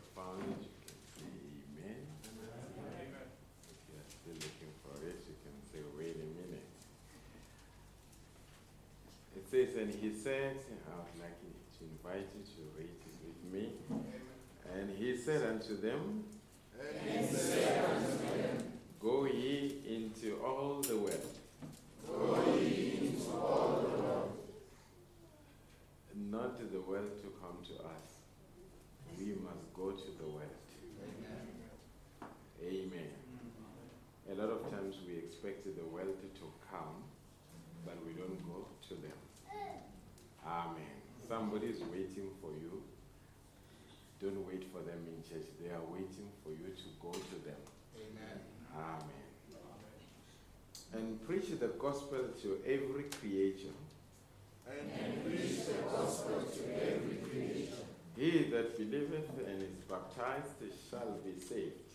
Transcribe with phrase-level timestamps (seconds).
[0.00, 1.28] If you found it, you can say
[1.76, 2.00] amen.
[3.68, 6.68] If you are still looking for it, you can say, wait a minute.
[9.36, 10.56] It says, and he said,
[10.88, 13.64] I would like to invite you to read it with me.
[14.74, 16.24] And he said unto them,
[19.00, 21.38] Go ye into all the world.
[22.06, 24.38] Go ye into all the world.
[26.14, 28.09] Not to the world to come to us.
[29.20, 30.64] We must go to the world.
[32.62, 33.10] Amen.
[34.32, 37.04] A lot of times we expect the world to come,
[37.84, 39.18] but we don't go to them.
[40.46, 40.96] Amen.
[41.28, 42.82] Somebody is waiting for you.
[44.22, 45.46] Don't wait for them in church.
[45.60, 47.60] They are waiting for you to go to them.
[47.96, 48.40] Amen.
[48.74, 49.20] Amen.
[50.94, 53.76] And preach the gospel to every creature.
[54.66, 57.89] And preach the gospel to every creature.
[58.20, 60.60] He that believeth and is baptized
[60.90, 61.88] shall be saved.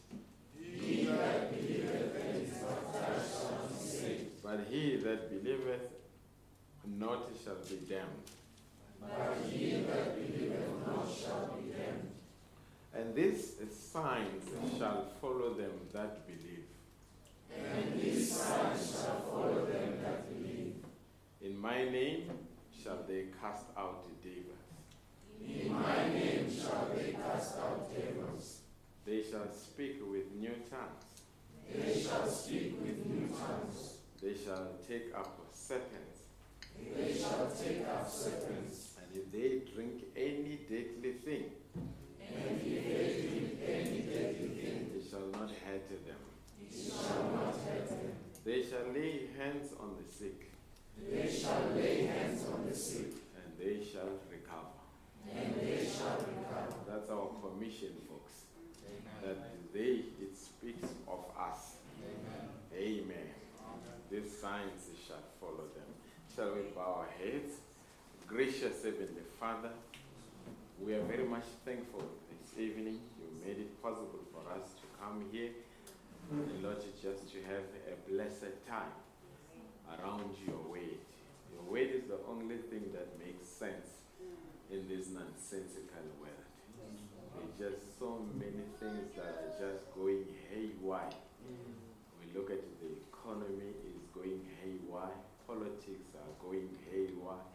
[0.60, 4.42] He that believeth and is baptized shall be saved.
[4.42, 5.88] But he that believeth
[6.98, 8.26] not shall be damned.
[9.00, 10.66] but he that believeth
[12.96, 13.54] And these
[13.94, 14.50] signs
[14.80, 16.66] shall follow them that believe.
[17.56, 20.74] And these signs shall follow them that believe.
[21.44, 22.32] In my name
[22.84, 24.06] shall they cast out
[25.44, 26.68] demons.
[26.96, 28.62] They cast out devils.
[29.06, 31.24] They shall speak with new tongues.
[31.74, 33.98] They shall speak with new tongues.
[34.22, 36.22] They shall take up serpents.
[36.98, 38.94] They shall take up serpents.
[39.02, 41.46] And if they drink any deadly thing,
[44.88, 46.22] it shall not hurt them.
[46.62, 48.14] It shall not hurt them.
[48.44, 50.52] They shall lay hands on the sick.
[51.10, 53.14] They shall lay hands on the sick.
[53.36, 54.10] And they shall
[55.34, 56.26] recover.
[56.88, 58.34] That's our commission, folks.
[59.24, 59.38] That
[59.74, 61.76] they, it speaks of us.
[62.74, 63.30] Amen.
[64.12, 65.90] These signs shall follow them.
[66.36, 67.54] Shall we bow our heads?
[68.28, 69.70] Gracious Heavenly Father,
[70.82, 73.00] we are very much thankful this evening.
[73.20, 75.50] You made it possible for us to come here.
[76.32, 78.94] And Lord, just to have a blessed time
[80.00, 80.98] around your word.
[81.54, 83.95] Your word is the only thing that makes sense
[84.72, 86.46] in this nonsensical world.
[87.58, 91.14] There's just so many things that are just going haywire.
[92.20, 95.18] We look at the economy is going haywire,
[95.48, 97.46] politics are going haywire,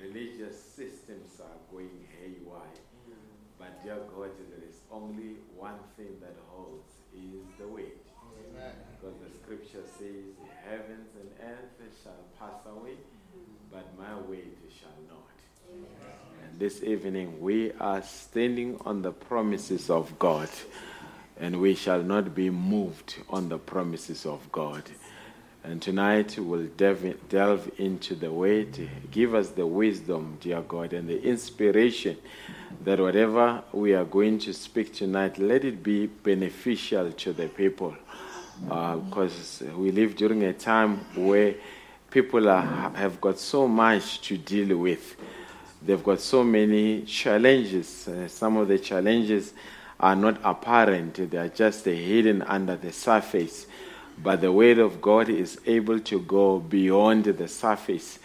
[0.00, 2.78] religious systems are going haywire.
[3.58, 7.98] But dear God, there is only one thing that holds is the weight.
[8.94, 10.34] Because the scripture says,
[10.64, 12.96] heavens and earth shall pass away,
[13.70, 15.37] but my weight shall not.
[16.58, 20.48] This evening we are standing on the promises of God,
[21.38, 24.82] and we shall not be moved on the promises of God.
[25.62, 28.76] And tonight we'll delve, into the word.
[29.12, 32.16] Give us the wisdom, dear God, and the inspiration
[32.82, 37.96] that whatever we are going to speak tonight, let it be beneficial to the people.
[38.68, 41.54] Uh, because we live during a time where
[42.10, 45.16] people are, have got so much to deal with.
[45.80, 48.08] They've got so many challenges.
[48.08, 49.52] Uh, some of the challenges
[50.00, 53.66] are not apparent, they are just hidden under the surface.
[54.22, 58.18] But the Word of God is able to go beyond the surface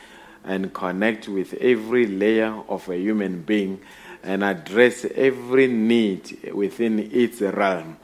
[0.44, 3.80] and connect with every layer of a human being
[4.24, 7.98] and address every need within its realm.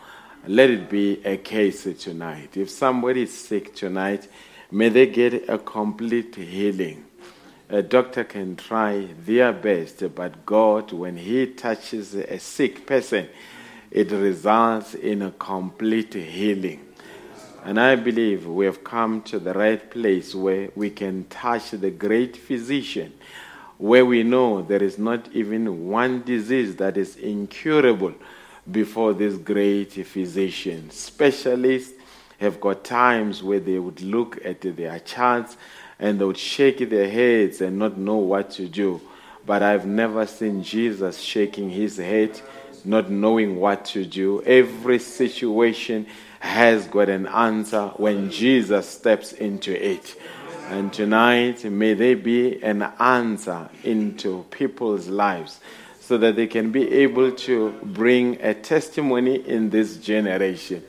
[0.47, 2.55] Let it be a case tonight.
[2.55, 4.27] If somebody is sick tonight,
[4.71, 7.05] may they get a complete healing.
[7.69, 13.29] A doctor can try their best, but God, when He touches a sick person,
[13.91, 16.85] it results in a complete healing.
[17.63, 21.91] And I believe we have come to the right place where we can touch the
[21.91, 23.13] great physician
[23.79, 28.13] where we know there is not even one disease that is incurable
[28.69, 30.91] before this great physician.
[30.91, 31.93] Specialists
[32.39, 35.55] have got times where they would look at their charts
[35.99, 39.01] and they would shake their heads and not know what to do.
[39.45, 42.39] But I've never seen Jesus shaking his head,
[42.85, 44.41] not knowing what to do.
[44.43, 46.07] Every situation
[46.39, 50.15] has got an answer when Jesus steps into it.
[50.69, 55.59] And tonight, may there be an answer into people's lives
[55.99, 60.83] so that they can be able to bring a testimony in this generation.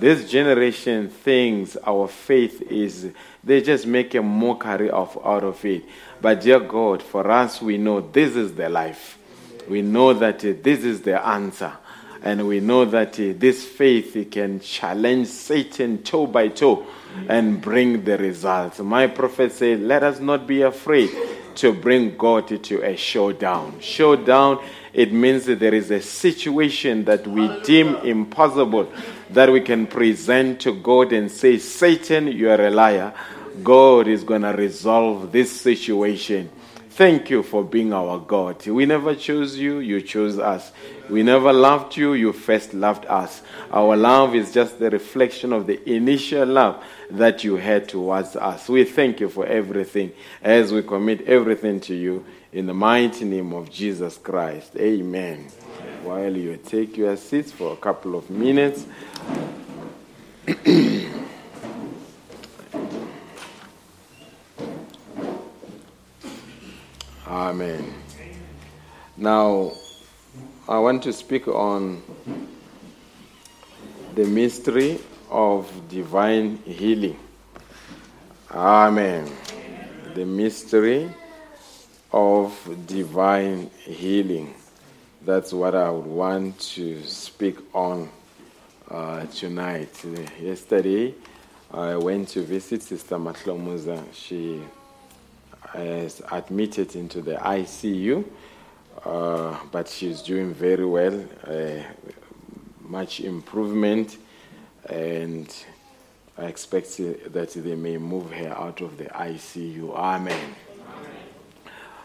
[0.00, 3.12] This generation thinks our faith is,
[3.44, 5.84] they just make a mockery of out of it.
[6.22, 9.18] But dear God, for us, we know this is the life.
[9.68, 11.74] We know that uh, this is the answer.
[12.22, 16.86] And we know that uh, this faith can challenge Satan toe by toe
[17.28, 18.78] and bring the results.
[18.78, 21.10] My prophet said, Let us not be afraid
[21.60, 23.80] to bring God to a showdown.
[23.80, 28.92] Showdown, it means that there is a situation that we deem impossible
[29.30, 33.14] that we can present to God and say, Satan, you are a liar.
[33.62, 36.50] God is going to resolve this situation.
[37.00, 38.66] Thank you for being our God.
[38.66, 40.70] We never chose you, you chose us.
[41.08, 43.40] We never loved you, you first loved us.
[43.72, 48.68] Our love is just the reflection of the initial love that you had towards us.
[48.68, 50.12] We thank you for everything
[50.42, 54.76] as we commit everything to you in the mighty name of Jesus Christ.
[54.76, 55.48] Amen.
[55.48, 56.04] Amen.
[56.04, 58.84] While you take your seats for a couple of minutes.
[69.20, 69.72] Now,
[70.66, 72.02] I want to speak on
[74.14, 74.98] the mystery
[75.28, 77.18] of divine healing.
[78.50, 79.30] Amen.
[80.14, 81.12] The mystery
[82.10, 84.54] of divine healing.
[85.26, 88.08] That's what I would want to speak on
[88.90, 90.02] uh, tonight.
[90.40, 91.14] Yesterday,
[91.70, 94.02] I went to visit Sister Matlomuza.
[94.14, 94.62] She
[95.74, 98.24] is admitted into the ICU,
[99.04, 101.82] uh, but she's doing very well, uh,
[102.80, 104.18] much improvement,
[104.88, 105.54] and
[106.36, 109.94] I expect that they may move her out of the ICU.
[109.94, 110.54] Amen.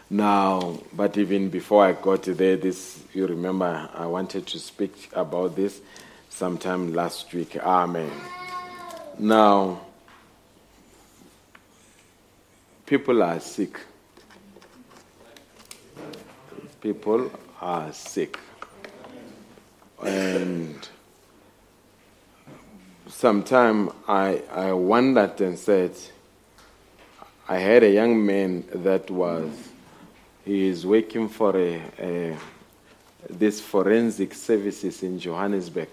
[0.08, 5.56] Now, but even before I got there, this you remember I wanted to speak about
[5.56, 5.80] this
[6.28, 7.56] sometime last week.
[7.56, 8.12] Amen.
[9.18, 9.80] Now,
[12.84, 13.80] people are sick.
[16.86, 18.38] People are sick.
[20.04, 20.88] And
[23.08, 25.96] sometime I, I wondered and said,
[27.48, 29.50] I had a young man that was,
[30.44, 32.36] he is working for a, a
[33.30, 35.90] this forensic services in Johannesburg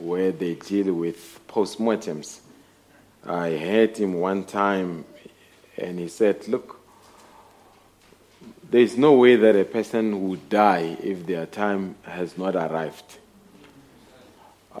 [0.00, 2.40] where they deal with postmortems.
[3.24, 5.04] I heard him one time
[5.76, 6.77] and he said, Look,
[8.70, 13.18] there is no way that a person would die if their time has not arrived.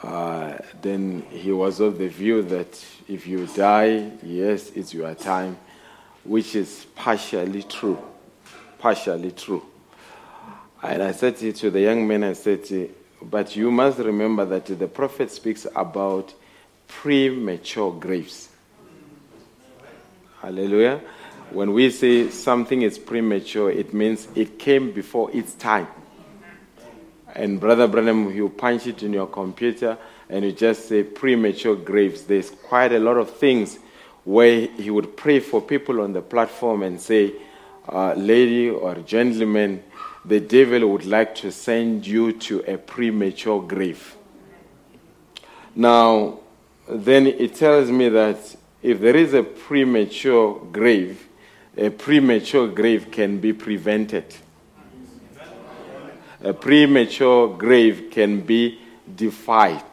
[0.02, 5.56] Uh, then he was of the view that if you die, yes, it's your time,
[6.24, 7.98] which is partially true.
[8.78, 9.64] Partially true.
[10.82, 12.90] And I said to the young man, I said,
[13.20, 16.32] but you must remember that the prophet speaks about
[16.86, 18.50] premature graves.
[20.40, 21.00] Hallelujah.
[21.50, 25.88] When we say something is premature, it means it came before its time.
[27.34, 29.96] And Brother Branham, you punch it in your computer
[30.28, 32.24] and you just say premature graves.
[32.24, 33.78] There's quite a lot of things
[34.24, 37.32] where he would pray for people on the platform and say,
[37.88, 39.82] uh, Lady or gentleman,
[40.24, 44.16] the devil would like to send you to a premature grave.
[45.74, 46.40] Now,
[46.88, 51.27] then it tells me that if there is a premature grave,
[51.78, 54.24] a premature grave can be prevented.
[56.42, 58.80] A premature grave can be
[59.14, 59.84] defied.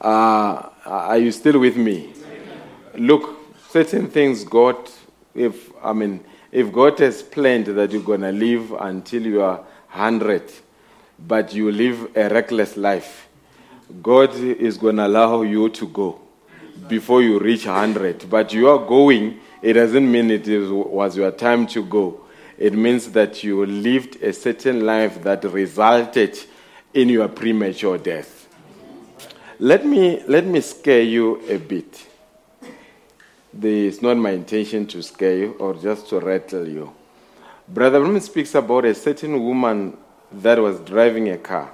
[0.00, 2.12] Uh, are you still with me?
[2.96, 3.38] Look,
[3.70, 4.76] certain things God,
[5.34, 10.50] if I mean, if God has planned that you're gonna live until you are hundred,
[11.18, 13.28] but you live a reckless life,
[14.02, 16.23] God is gonna allow you to go
[16.88, 18.28] before you reach 100.
[18.28, 22.20] But you are going, it doesn't mean it is, was your time to go.
[22.58, 26.38] It means that you lived a certain life that resulted
[26.92, 28.48] in your premature death.
[29.58, 32.06] Let me, let me scare you a bit.
[33.60, 36.92] it's not my intention to scare you or just to rattle you.
[37.68, 39.96] Brother Branham speaks about a certain woman
[40.30, 41.72] that was driving a car.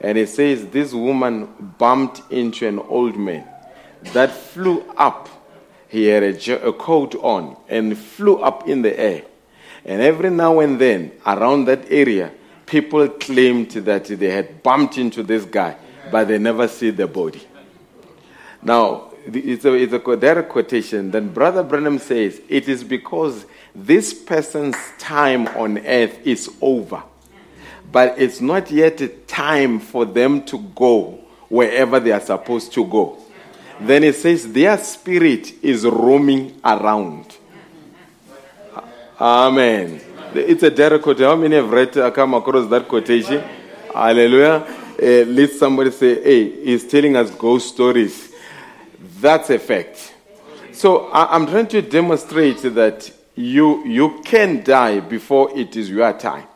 [0.00, 3.46] And he says this woman bumped into an old man
[4.12, 5.28] that flew up.
[5.88, 9.22] He had a, a coat on and flew up in the air.
[9.84, 12.32] And every now and then, around that area,
[12.66, 15.76] people claimed that they had bumped into this guy,
[16.10, 17.42] but they never see the body.
[18.62, 21.10] Now, it's a, it's a quotation.
[21.10, 23.44] Then Brother Branham says, It is because
[23.74, 27.02] this person's time on earth is over,
[27.90, 31.18] but it's not yet time for them to go
[31.48, 33.18] wherever they are supposed to go.
[33.86, 37.36] Then it says, Their spirit is roaming around.
[39.20, 40.00] Amen.
[40.34, 41.26] It's a direct quotation.
[41.26, 43.42] How many have read, uh, come across that quotation?
[43.92, 44.66] Hallelujah.
[45.00, 48.32] Uh, let somebody say, Hey, he's telling us ghost stories.
[49.20, 50.14] That's a fact.
[50.72, 56.46] So I'm trying to demonstrate that you, you can die before it is your time.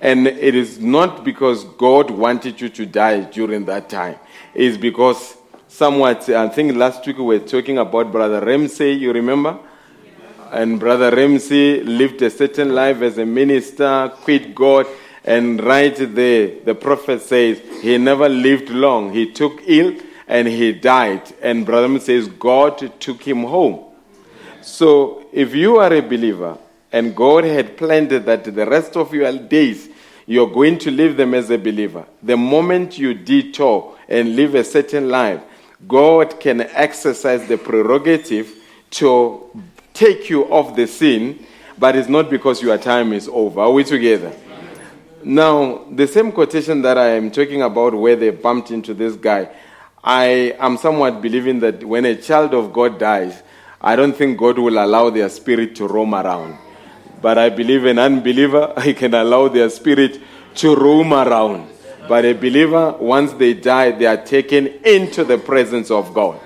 [0.00, 4.16] And it is not because God wanted you to die during that time.
[4.54, 5.36] It's because
[5.70, 9.58] somewhat, I think last week we were talking about Brother Ramsey, you remember?
[10.50, 14.86] And Brother Ramsey lived a certain life as a minister, quit God,
[15.24, 19.12] and right there, the prophet says he never lived long.
[19.12, 19.94] He took ill
[20.26, 21.22] and he died.
[21.40, 23.84] And Brother says God took him home.
[24.62, 26.58] So if you are a believer
[26.90, 29.88] and God had planned that the rest of your days
[30.26, 34.64] you're going to live them as a believer, the moment you detour and live a
[34.64, 35.42] certain life,
[35.88, 38.54] God can exercise the prerogative
[38.90, 39.62] to
[39.94, 41.46] take you off the scene,
[41.78, 43.60] but it's not because your time is over.
[43.60, 44.32] Are we together?
[45.22, 49.48] Now, the same quotation that I am talking about where they bumped into this guy,
[50.02, 53.42] I am somewhat believing that when a child of God dies,
[53.80, 56.56] I don't think God will allow their spirit to roam around.
[57.20, 60.20] But I believe an unbeliever, he can allow their spirit
[60.56, 61.69] to roam around.
[62.10, 66.40] But a believer, once they die, they are taken into the presence of God.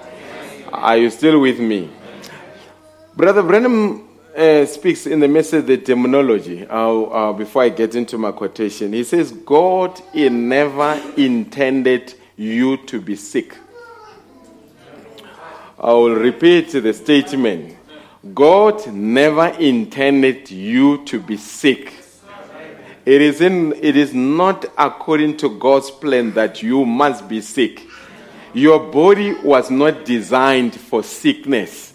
[0.71, 1.89] Are you still with me?
[3.17, 4.07] Brother Branham
[4.37, 6.67] uh, speaks in the message the terminology.
[6.67, 12.77] Uh, uh, before I get into my quotation, he says, God he never intended you
[12.85, 13.57] to be sick.
[15.79, 17.75] I will repeat the statement
[18.35, 22.04] God never intended you to be sick.
[23.07, 27.83] It is, in, it is not according to God's plan that you must be sick.
[28.55, 31.93] Your body was not designed for sickness.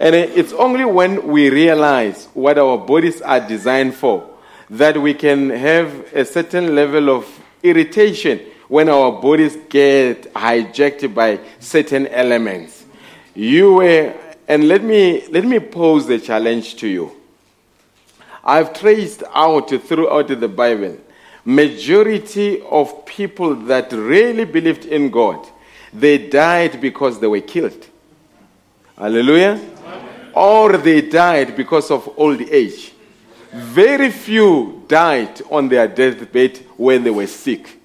[0.00, 4.28] And it's only when we realize what our bodies are designed for
[4.70, 7.26] that we can have a certain level of
[7.62, 12.84] irritation when our bodies get hijacked by certain elements.
[13.34, 14.14] You were,
[14.48, 17.12] and let me, let me pose the challenge to you.
[18.44, 20.98] I've traced out throughout the Bible
[21.44, 25.46] majority of people that really believed in God,
[25.92, 27.86] they died because they were killed.
[28.96, 29.60] Hallelujah.
[29.86, 30.30] Amen.
[30.34, 32.92] Or they died because of old age.
[33.52, 37.80] Very few died on their deathbed when they were sick.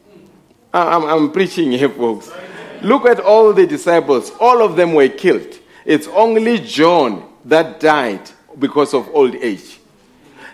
[0.74, 2.32] I'm, I'm preaching here, folks.
[2.82, 5.60] Look at all the disciples, all of them were killed.
[5.86, 9.79] It's only John that died because of old age.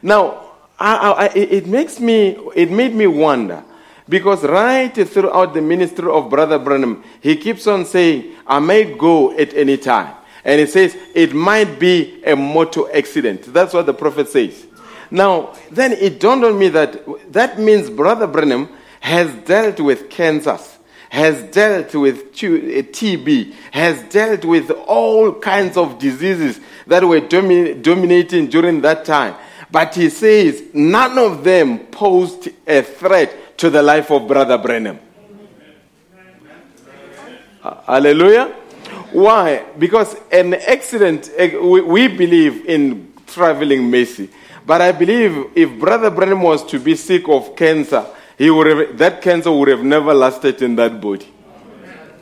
[0.05, 3.63] Now, I, I, it makes me, it made me wonder
[4.07, 9.35] because right throughout the ministry of Brother Branham, he keeps on saying, I may go
[9.35, 10.13] at any time.
[10.43, 13.51] And he says, it might be a motor accident.
[13.51, 14.67] That's what the prophet says.
[15.09, 18.69] Now, then it dawned on me that that means Brother Branham
[18.99, 20.77] has dealt with cancers,
[21.09, 27.73] has dealt with TB, uh, has dealt with all kinds of diseases that were domi-
[27.73, 29.33] dominating during that time.
[29.75, 34.97] But he says none of them posed a threat to the life of Brother Branham.
[37.85, 38.55] Hallelujah.
[39.11, 39.65] Why?
[39.77, 44.29] Because an accident, eh, we believe in traveling mercy.
[44.65, 48.05] But I believe if Brother Branham was to be sick of cancer,
[48.37, 51.27] he would have, that cancer would have never lasted in that body.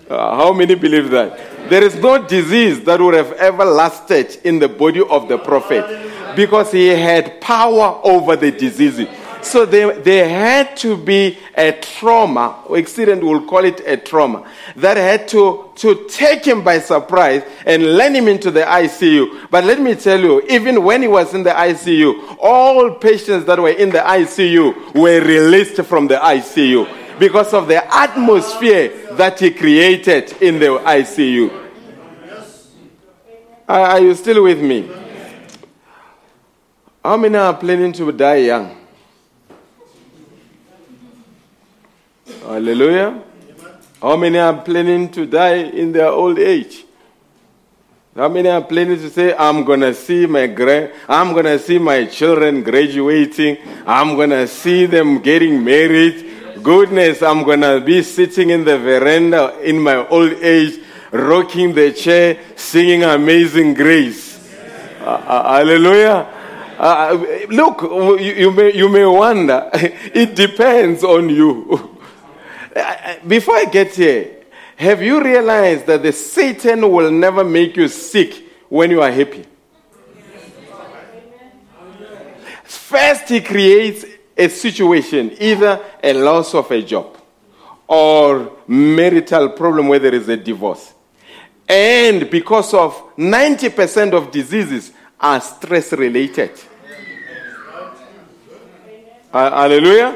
[0.10, 1.69] Uh, how many believe that?
[1.69, 6.12] There is no disease that would have ever lasted in the body of the prophet
[6.35, 9.07] because he had power over the disease.
[9.43, 14.95] So there, there had to be a trauma, accident we'll call it a trauma, that
[14.95, 19.49] had to, to take him by surprise and land him into the ICU.
[19.51, 23.59] But let me tell you, even when he was in the ICU, all patients that
[23.59, 29.51] were in the ICU were released from the ICU because of the atmosphere that he
[29.51, 31.59] created in the ICU.
[33.67, 35.02] Are you still with me?
[37.03, 38.77] How many are planning to die young?
[42.41, 43.22] Hallelujah.
[44.01, 46.86] How many are planning to die in their old age?
[48.15, 52.05] How many are planning to say, I'm to see my gra- I'm to see my
[52.05, 53.57] children graduating.
[53.85, 56.63] I'm to see them getting married.
[56.63, 60.79] Goodness, I'm to be sitting in the veranda in my old age,
[61.11, 64.39] rocking the chair, singing Amazing Grace.
[65.01, 66.43] Uh, uh, hallelujah.
[66.77, 69.70] Uh, look, you, you, may, you may wonder.
[69.74, 71.98] it depends on you.
[73.27, 74.44] Before I get here,
[74.75, 79.46] have you realized that the Satan will never make you sick when you are happy?
[82.64, 84.05] First, he creates
[84.36, 87.18] a situation, either a loss of a job
[87.88, 90.94] or marital problem where there is a divorce.
[91.68, 94.92] And because of 90% of diseases
[95.24, 96.51] are stress related.
[99.31, 100.12] Hallelujah.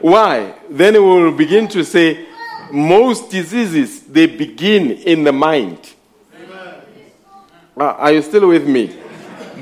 [0.00, 0.54] Why?
[0.70, 2.26] Then we will begin to say
[2.70, 5.78] most diseases they begin in the mind.
[7.76, 8.96] Uh, are you still with me?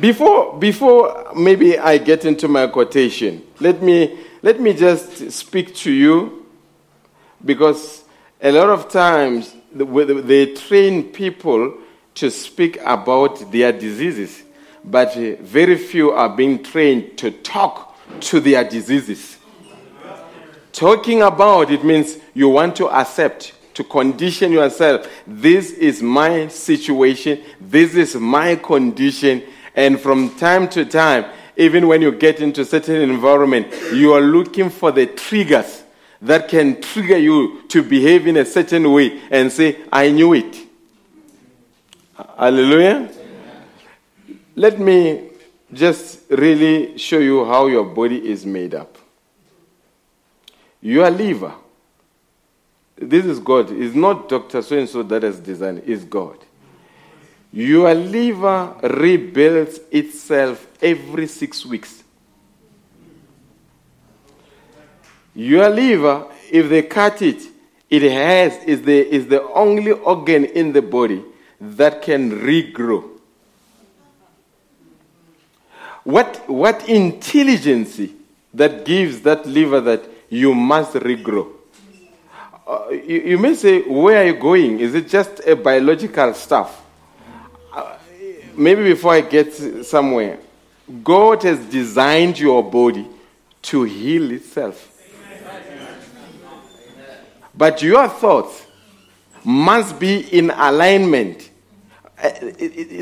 [0.01, 5.93] Before, before maybe I get into my quotation, let me, let me just speak to
[5.93, 6.45] you
[7.45, 8.05] because
[8.41, 11.79] a lot of times they train people
[12.15, 14.42] to speak about their diseases,
[14.85, 19.39] but uh, very few are being trained to talk to their diseases.
[20.73, 25.07] Talking about it means you want to accept, to condition yourself.
[25.27, 29.43] This is my situation, this is my condition,
[29.75, 34.71] and from time to time, even when you get into certain environment, you are looking
[34.71, 35.83] for the triggers
[36.23, 40.57] that can trigger you to behave in a certain way and say, I knew it.
[42.39, 43.11] Hallelujah.
[44.55, 45.31] Let me
[45.73, 48.99] just really show you how your body is made up.
[50.81, 51.55] Your liver,
[52.97, 53.71] this is God.
[53.71, 54.63] It's not Dr.
[54.63, 56.39] So and so that has designed it, it's God.
[57.53, 62.03] Your liver rebuilds itself every six weeks.
[65.35, 67.43] Your liver, if they cut it,
[67.89, 71.23] it has is the is the only organ in the body
[71.61, 73.12] that can regrow.
[76.05, 78.01] What what intelligence
[78.55, 81.53] that gives that liver that you must regrow.
[82.67, 84.81] Uh, you, you, may say, where are you going?
[84.81, 86.83] Is it just a biological stuff?
[87.73, 87.97] Uh,
[88.57, 89.53] maybe before I get
[89.85, 90.39] somewhere,
[91.03, 93.07] God has designed your body
[93.63, 94.89] to heal itself.
[97.55, 98.65] But your thoughts
[99.45, 101.51] must be in alignment.
[102.17, 102.31] Uh,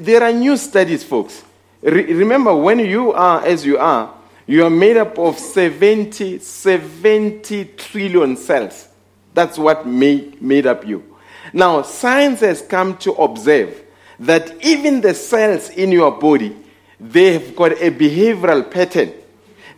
[0.01, 1.45] there are new studies, folks.
[1.83, 4.15] Remember, when you are as you are,
[4.47, 8.89] you are made up of 70, 70 trillion cells.
[9.33, 11.05] That's what made, made up you.
[11.53, 13.83] Now, science has come to observe
[14.19, 16.57] that even the cells in your body,
[16.99, 19.13] they have got a behavioral pattern.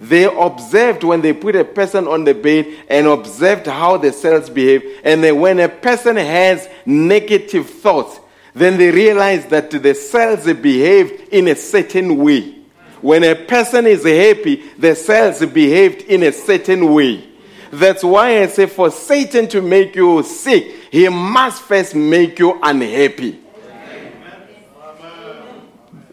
[0.01, 4.51] They observed when they put a person on the bed and observed how the cells
[4.51, 5.01] behave.
[5.05, 8.19] And then when a person has negative thoughts,
[8.55, 12.59] then they realize that the cells behaved in a certain way.
[13.01, 17.29] When a person is happy, the cells behaved in a certain way.
[17.71, 22.59] That's why I say for Satan to make you sick, he must first make you
[22.63, 23.41] unhappy.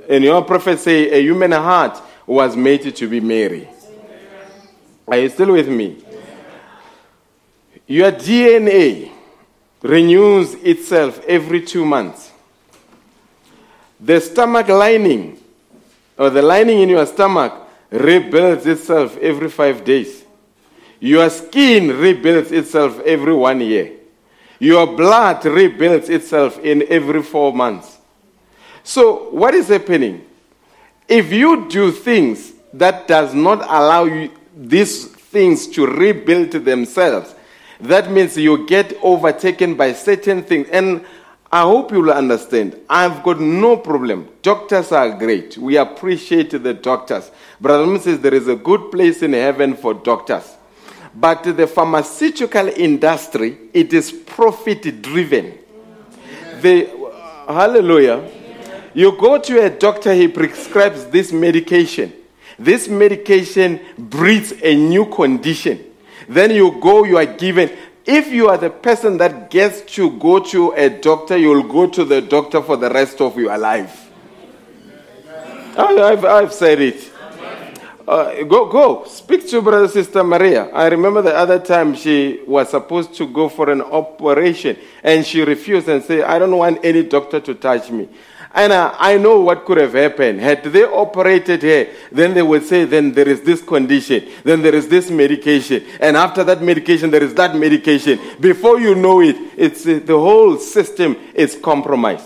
[0.09, 3.69] And your prophet say a human heart was made to be merry.
[5.07, 6.03] Are you still with me?
[7.85, 9.11] Your DNA
[9.81, 12.28] renews itself every two months.
[13.99, 15.37] The stomach lining
[16.17, 17.53] or the lining in your stomach
[17.89, 20.23] rebuilds itself every five days.
[20.99, 23.93] Your skin rebuilds itself every one year.
[24.59, 27.97] Your blood rebuilds itself in every four months.
[28.83, 30.25] So, what is happening?
[31.07, 37.33] If you do things that does not allow you these things to rebuild themselves,
[37.79, 40.67] that means you get overtaken by certain things.
[40.69, 41.05] And
[41.51, 42.79] I hope you'll understand.
[42.87, 44.29] I've got no problem.
[44.43, 45.57] Doctors are great.
[45.57, 47.31] We appreciate the doctors.
[47.59, 50.57] Brother says there is a good place in heaven for doctors.
[51.15, 55.57] But the pharmaceutical industry, it is profit driven.
[56.61, 56.85] The,
[57.47, 58.29] hallelujah.
[58.93, 62.13] You go to a doctor, he prescribes this medication.
[62.59, 65.83] This medication breeds a new condition.
[66.27, 67.71] Then you go, you are given
[68.05, 72.03] if you are the person that gets to go to a doctor, you'll go to
[72.05, 74.11] the doctor for the rest of your life.
[75.77, 77.11] I've, I've said it.
[78.07, 79.05] Uh, go, go.
[79.05, 80.65] Speak to Brother Sister Maria.
[80.69, 85.43] I remember the other time she was supposed to go for an operation and she
[85.43, 88.09] refused and said, I don't want any doctor to touch me.
[88.53, 90.41] And uh, I know what could have happened.
[90.41, 94.73] Had they operated here, then they would say, then there is this condition, then there
[94.73, 98.19] is this medication, and after that medication, there is that medication.
[98.39, 102.25] Before you know it, it's, uh, the whole system is compromised.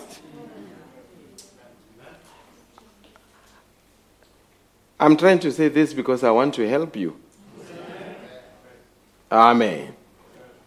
[4.98, 7.20] I'm trying to say this because I want to help you.
[9.30, 9.94] Amen.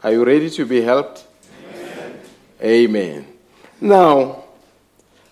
[0.03, 1.25] Are you ready to be helped?
[1.73, 2.21] Amen.
[2.63, 3.27] Amen.
[3.81, 4.46] Now,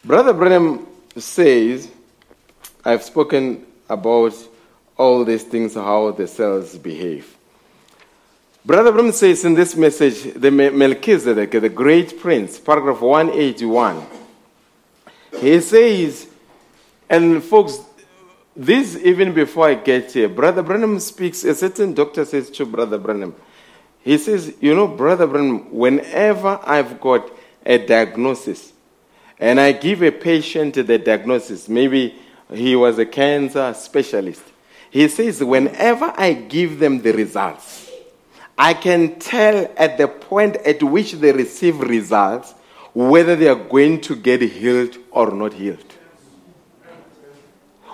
[0.05, 0.87] Brother Branham
[1.17, 1.91] says,
[2.85, 4.35] I've spoken about
[4.99, 7.35] all these things, how the cells behave.
[8.67, 14.07] Brother Branham says in this message, the Melchizedek, the great prince, paragraph 181,
[15.41, 16.29] he says,
[17.09, 17.81] and folks,
[18.55, 22.99] this, even before I get here, Brother Branham speaks, a certain doctor says to Brother
[22.99, 23.35] Branham,
[24.03, 27.31] he says, You know, Brother Branham, whenever I've got
[27.65, 28.74] a diagnosis
[29.39, 32.15] and I give a patient the diagnosis, maybe
[32.53, 34.43] he was a cancer specialist,
[34.91, 37.91] he says, Whenever I give them the results,
[38.57, 42.55] I can tell at the point at which they receive results
[42.93, 45.85] whether they are going to get healed or not healed.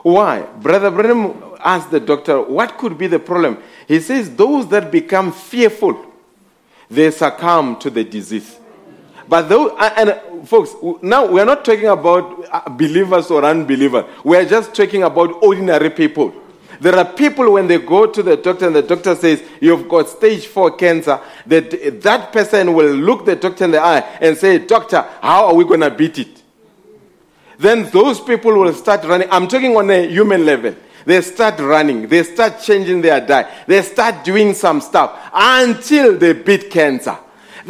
[0.02, 0.42] Why?
[0.42, 3.58] Brother Branham asked the doctor, what could be the problem?
[3.88, 6.06] He says, those that become fearful,
[6.90, 8.59] they succumb to the disease.
[9.30, 14.04] But those, and folks, now we're not talking about uh, believers or unbelievers.
[14.24, 16.34] We're just talking about ordinary people.
[16.80, 20.08] There are people when they go to the doctor and the doctor says, You've got
[20.08, 24.58] stage four cancer, that that person will look the doctor in the eye and say,
[24.58, 26.40] Doctor, how are we going to beat it?
[27.60, 29.28] then those people will start running.
[29.30, 30.74] I'm talking on a human level.
[31.04, 36.34] They start running, they start changing their diet, they start doing some stuff until they
[36.34, 37.16] beat cancer.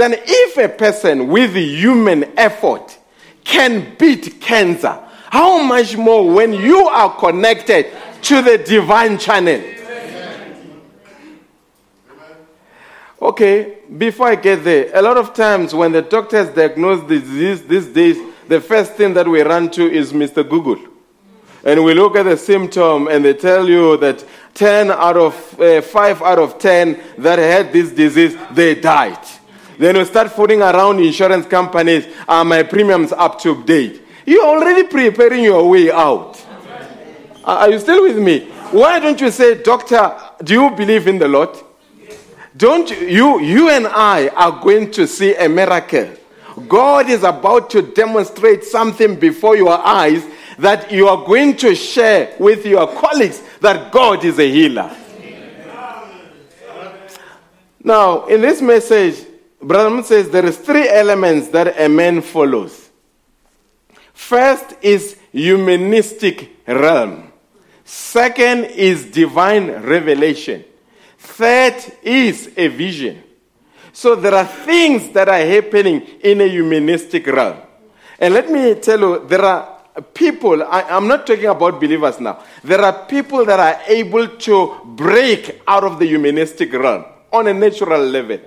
[0.01, 2.97] Then, if a person with human effort
[3.45, 9.63] can beat cancer, how much more when you are connected to the divine channel?
[13.21, 17.89] Okay, before I get there, a lot of times when the doctors diagnose disease these
[17.89, 18.17] days,
[18.49, 20.49] the first thing that we run to is Mr.
[20.49, 20.79] Google.
[21.63, 25.83] And we look at the symptom and they tell you that 10 out of, uh,
[25.83, 29.19] 5 out of 10 that had this disease, they died.
[29.81, 34.03] Then you start fooling around insurance companies, are my premiums up to date?
[34.27, 36.39] You're already preparing your way out.
[37.43, 38.41] Are you still with me?
[38.73, 40.15] Why don't you say, Doctor,
[40.45, 41.57] do you believe in the Lord?
[42.55, 46.11] Don't you, you and I are going to see a miracle.
[46.69, 50.23] God is about to demonstrate something before your eyes
[50.59, 54.95] that you are going to share with your colleagues that God is a healer.
[57.83, 59.30] Now, in this message,
[59.63, 62.91] Brother says there is three elements that a man follows.
[64.13, 67.33] First is humanistic realm.
[67.85, 70.65] Second is divine revelation.
[71.19, 73.23] Third is a vision.
[73.93, 77.59] So there are things that are happening in a humanistic realm.
[78.19, 79.81] And let me tell you, there are
[80.15, 82.43] people, I, am not talking about believers now.
[82.63, 87.55] There are people that are able to break out of the humanistic realm on a
[87.55, 88.39] natural level.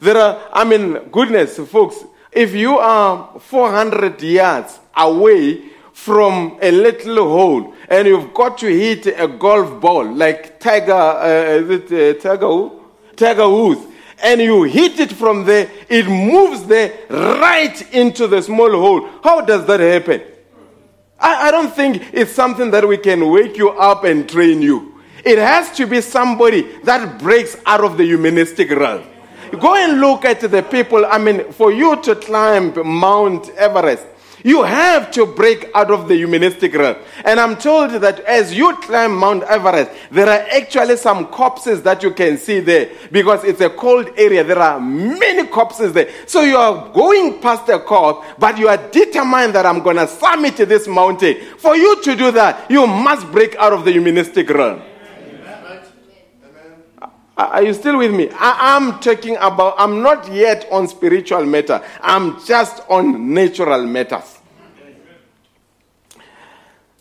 [0.00, 7.28] There are, I mean, goodness, folks, if you are 400 yards away from a little
[7.28, 12.20] hole and you've got to hit a golf ball like Tiger, uh, is it uh,
[12.20, 12.70] Tiger,
[13.16, 13.80] Tiger Woods,
[14.22, 19.08] and you hit it from there, it moves there right into the small hole.
[19.22, 20.22] How does that happen?
[21.18, 25.00] I, I don't think it's something that we can wake you up and train you.
[25.24, 29.04] It has to be somebody that breaks out of the humanistic realm.
[29.52, 31.04] Go and look at the people.
[31.06, 34.06] I mean, for you to climb Mount Everest,
[34.46, 36.96] you have to break out of the humanistic realm.
[37.24, 42.04] And I'm told that as you climb Mount Everest, there are actually some corpses that
[42.04, 44.44] you can see there because it's a cold area.
[44.44, 46.10] There are many corpses there.
[46.26, 50.06] So you are going past the corpse, but you are determined that I'm going to
[50.06, 51.36] summit this mountain.
[51.58, 54.80] For you to do that, you must break out of the humanistic realm.
[57.36, 58.30] Are you still with me?
[58.30, 61.84] I am talking about, I'm not yet on spiritual matter.
[62.00, 64.38] I'm just on natural matters.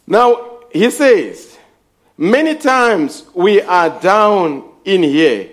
[0.06, 1.58] Now, he says,
[2.18, 5.50] many times we are down in here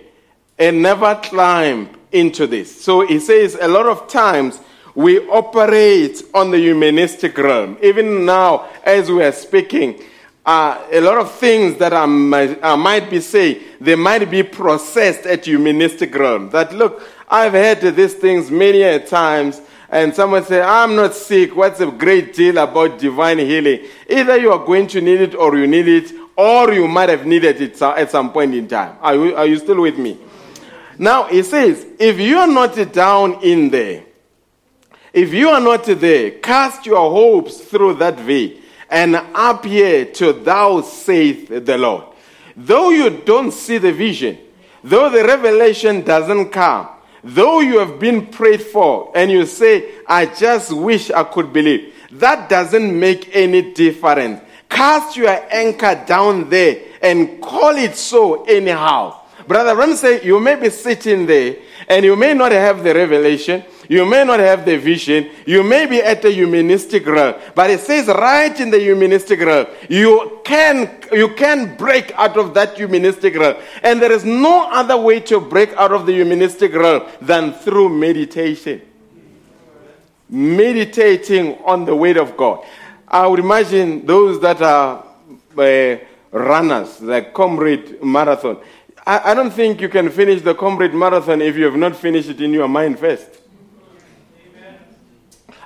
[0.58, 2.82] and never climb into this.
[2.82, 4.60] So he says, a lot of times
[4.94, 7.78] we operate on the humanistic realm.
[7.82, 10.02] Even now, as we are speaking,
[10.44, 14.42] uh, a lot of things that I might, I might be saying, they might be
[14.42, 16.50] processed at humanistic realm.
[16.50, 21.54] That look, I've heard these things many a times, and someone say, I'm not sick.
[21.54, 23.86] What's a great deal about divine healing?
[24.08, 27.26] Either you are going to need it or you need it, or you might have
[27.26, 28.96] needed it at some point in time.
[29.00, 30.18] Are you, are you still with me?
[30.98, 34.04] Now, he says, if you are not down in there,
[35.12, 38.61] if you are not there, cast your hopes through that veil
[38.92, 42.04] and appear to thou saith the Lord.
[42.54, 44.38] Though you don't see the vision,
[44.84, 46.88] though the revelation doesn't come,
[47.24, 51.94] though you have been prayed for and you say, I just wish I could believe,
[52.12, 54.42] that doesn't make any difference.
[54.68, 59.20] Cast your anchor down there and call it so anyhow.
[59.48, 61.56] Brother Ram say, you may be sitting there
[61.88, 65.28] and you may not have the revelation, you may not have the vision.
[65.44, 67.34] You may be at the humanistic realm.
[67.54, 72.54] But it says right in the humanistic realm, you can, you can break out of
[72.54, 73.58] that humanistic realm.
[73.82, 77.90] And there is no other way to break out of the humanistic realm than through
[77.90, 78.80] meditation.
[80.30, 82.64] Meditating on the word of God.
[83.06, 85.04] I would imagine those that are
[85.58, 85.96] uh,
[86.30, 88.56] runners, like Comrade Marathon.
[89.06, 92.30] I, I don't think you can finish the Comrade Marathon if you have not finished
[92.30, 93.41] it in your mind first.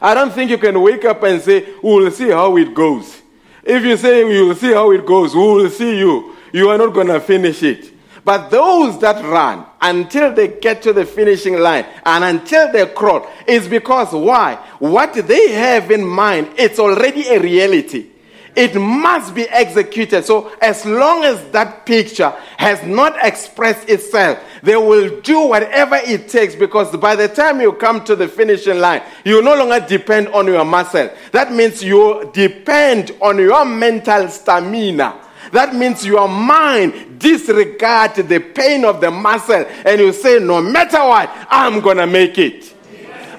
[0.00, 3.22] I don't think you can wake up and say, We will see how it goes.
[3.62, 6.36] If you say, We will see how it goes, we will see you.
[6.52, 7.92] You are not going to finish it.
[8.24, 13.24] But those that run until they get to the finishing line and until they crawl
[13.46, 14.56] is because why?
[14.80, 18.10] What they have in mind, it's already a reality
[18.56, 20.24] it must be executed.
[20.24, 26.28] So, as long as that picture has not expressed itself, they will do whatever it
[26.28, 30.28] takes because by the time you come to the finishing line, you no longer depend
[30.28, 31.10] on your muscle.
[31.32, 35.20] That means you depend on your mental stamina.
[35.52, 40.98] That means your mind disregard the pain of the muscle and you say, no matter
[40.98, 42.64] what, I'm going to make it.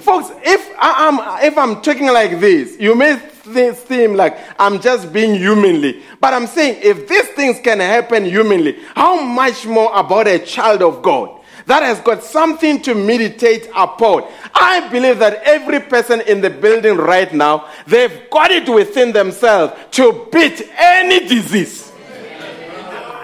[0.02, 4.80] Folks, if, I, am if I'm talking like this, you may this seem like I'm
[4.80, 6.04] just being humanly.
[6.20, 10.82] But I'm saying if these things can happen humanly, how much more about a child
[10.82, 11.38] of God?
[11.68, 14.24] that has got something to meditate upon.
[14.56, 19.74] I believe that every person in the building right now, they've got it within themselves
[19.92, 21.92] to beat any disease.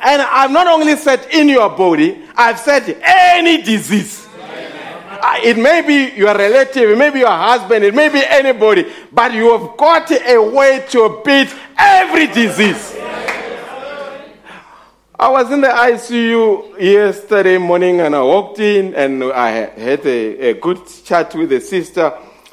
[0.05, 4.22] And I've not only said in your body, I've said any disease.
[5.43, 9.33] It may be your relative, it may be your husband, it may be anybody, but
[9.33, 12.95] you have got a way to beat every disease.
[15.17, 20.49] I was in the ICU yesterday morning and I walked in and I had a,
[20.49, 22.11] a good chat with the sister.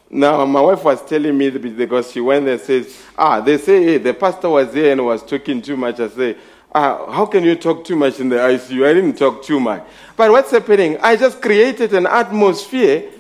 [0.09, 3.83] Now, my wife was telling me because she went there and says, Ah, they say
[3.83, 5.99] hey, the pastor was there and was talking too much.
[5.99, 6.37] I say,
[6.73, 8.87] uh, how can you talk too much in the ICU?
[8.87, 9.85] I didn't talk too much.
[10.17, 10.99] But what's happening?
[11.01, 13.11] I just created an atmosphere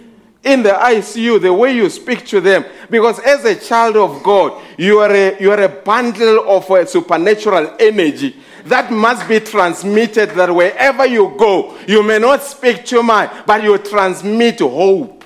[0.42, 2.64] in the ICU, the way you speak to them.
[2.88, 6.86] Because as a child of God, you are a, you are a bundle of uh,
[6.86, 13.02] supernatural energy that must be transmitted that wherever you go, you may not speak too
[13.02, 15.24] much, but you transmit hope.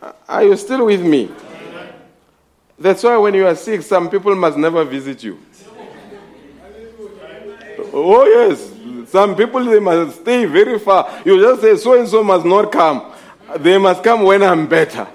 [0.00, 0.12] Amen.
[0.28, 1.30] Are you still with me?
[2.78, 5.38] That's why when you are sick, some people must never visit you.
[7.92, 9.10] Oh, yes.
[9.10, 11.22] Some people, they must stay very far.
[11.24, 13.12] You just say, so and so must not come.
[13.58, 15.06] They must come when I'm better.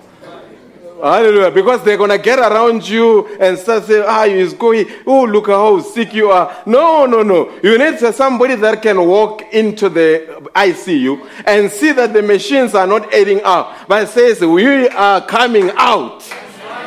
[1.02, 1.52] Hallelujah.
[1.52, 5.26] Because they're going to get around you and start saying, ah, you is going, oh,
[5.26, 6.56] look how sick you are.
[6.66, 7.52] No, no, no.
[7.62, 12.88] You need somebody that can walk into the ICU and see that the machines are
[12.88, 16.24] not adding up, but says, we are coming out.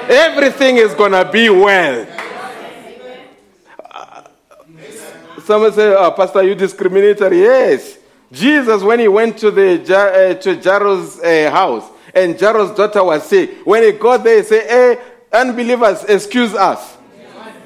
[0.09, 2.07] Everything is going to be well.
[5.45, 7.41] someone say, oh, Pastor, you discriminatory.
[7.41, 7.99] Yes.
[8.33, 13.25] Jesus, when he went to, the, uh, to Jairus' uh, house and Jairus' daughter was
[13.25, 16.97] sick, when he got there, he said, Hey, unbelievers, excuse us.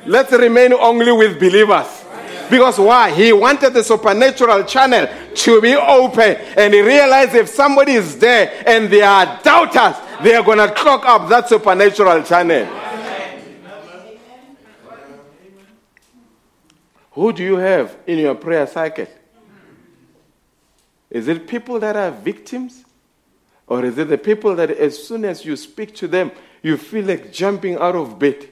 [0.05, 2.05] Let's remain only with believers.
[2.51, 3.11] Because why?
[3.11, 6.37] He wanted the supernatural channel to be open.
[6.57, 10.73] And he realized if somebody is there and they are doubters, they are going to
[10.75, 12.67] clog up that supernatural channel.
[17.13, 19.07] Who do you have in your prayer cycle?
[21.11, 22.85] Is it people that are victims?
[23.67, 27.05] Or is it the people that as soon as you speak to them, you feel
[27.05, 28.49] like jumping out of bed?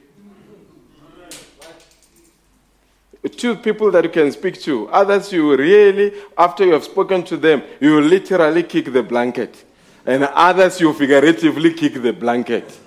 [3.37, 4.89] Two people that you can speak to.
[4.89, 9.66] Others you really, after you have spoken to them, you literally kick the blanket
[10.07, 12.79] and others you figuratively kick the blanket.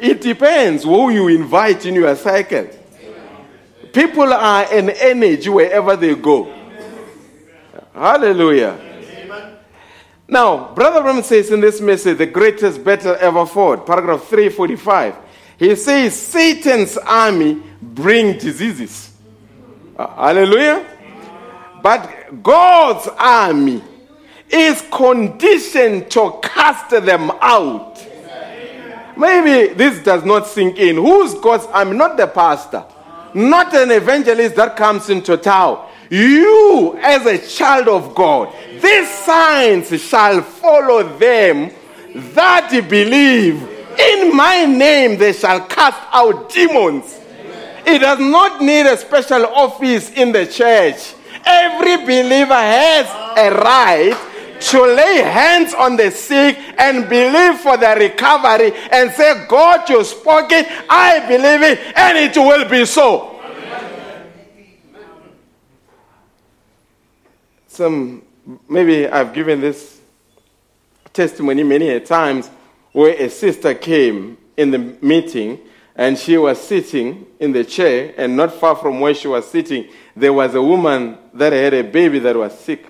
[0.00, 2.68] It depends who you invite in your cycle.
[3.92, 6.52] People are an energy wherever they go.
[7.94, 8.78] Hallelujah.
[10.28, 15.16] Now, Brother Branham says in this message, the greatest battle ever fought, paragraph 345,
[15.58, 19.10] he says, Satan's army bring diseases.
[19.96, 20.86] Uh, hallelujah.
[21.82, 23.82] But God's army
[24.50, 28.04] is conditioned to cast them out.
[29.16, 30.96] Maybe this does not sink in.
[30.96, 31.96] Who's God's army?
[31.96, 32.84] Not the pastor,
[33.34, 35.86] not an evangelist that comes into town.
[36.10, 41.70] You, as a child of God, these signs shall follow them
[42.14, 43.62] that believe.
[43.98, 47.20] In my name they shall cast out demons.
[47.84, 51.14] It does not need a special office in the church.
[51.44, 53.06] Every believer has
[53.36, 54.16] a right
[54.60, 60.04] to lay hands on the sick and believe for their recovery and say, God, you
[60.04, 63.40] spoke it, I believe it, and it will be so.
[67.68, 68.22] Some,
[68.68, 70.00] maybe I've given this
[71.12, 72.50] testimony many times
[72.92, 75.60] where a sister came in the meeting
[75.94, 79.88] and she was sitting in the chair, and not far from where she was sitting,
[80.14, 82.86] there was a woman that had a baby that was sick.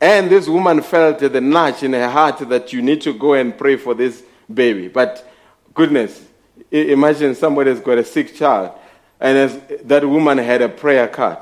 [0.00, 3.56] And this woman felt the nudge in her heart that you need to go and
[3.56, 4.88] pray for this baby.
[4.88, 5.26] But
[5.72, 6.22] goodness,
[6.70, 8.72] imagine somebody's got a sick child,
[9.20, 11.38] and that woman had a prayer card.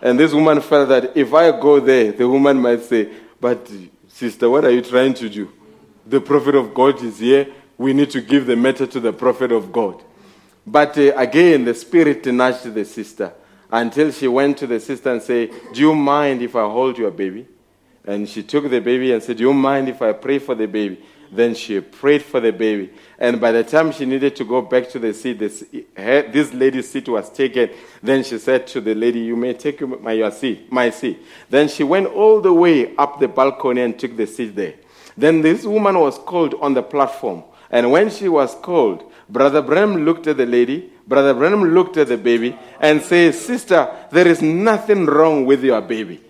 [0.00, 3.70] And this woman felt that if I go there, the woman might say, But
[4.08, 5.50] sister, what are you trying to do?
[6.06, 7.48] The prophet of God is here.
[7.78, 10.02] We need to give the matter to the prophet of God.
[10.66, 13.32] But uh, again, the spirit nudged the sister
[13.70, 17.10] until she went to the sister and said, Do you mind if I hold your
[17.10, 17.48] baby?
[18.06, 20.66] And she took the baby and said, Do you mind if I pray for the
[20.66, 21.02] baby?
[21.32, 22.92] Then she prayed for the baby.
[23.18, 25.64] And by the time she needed to go back to the seat, this,
[25.96, 27.70] her, this lady's seat was taken.
[28.02, 31.20] Then she said to the lady, You may take my, seat, my seat.
[31.50, 34.74] Then she went all the way up the balcony and took the seat there.
[35.16, 37.44] Then this woman was called on the platform.
[37.70, 42.08] And when she was called, Brother Branham looked at the lady, Brother Branham looked at
[42.08, 46.20] the baby, and said, Sister, there is nothing wrong with your baby.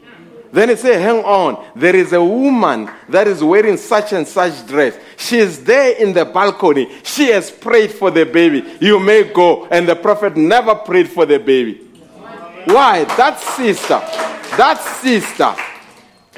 [0.55, 4.65] Then he said, Hang on, there is a woman that is wearing such and such
[4.69, 4.97] dress.
[5.17, 6.93] She is there in the balcony.
[7.03, 8.65] She has prayed for the baby.
[8.81, 9.67] You may go.
[9.67, 11.79] And the prophet never prayed for the baby.
[12.67, 13.03] Why?
[13.17, 13.99] That sister,
[14.57, 15.57] that sister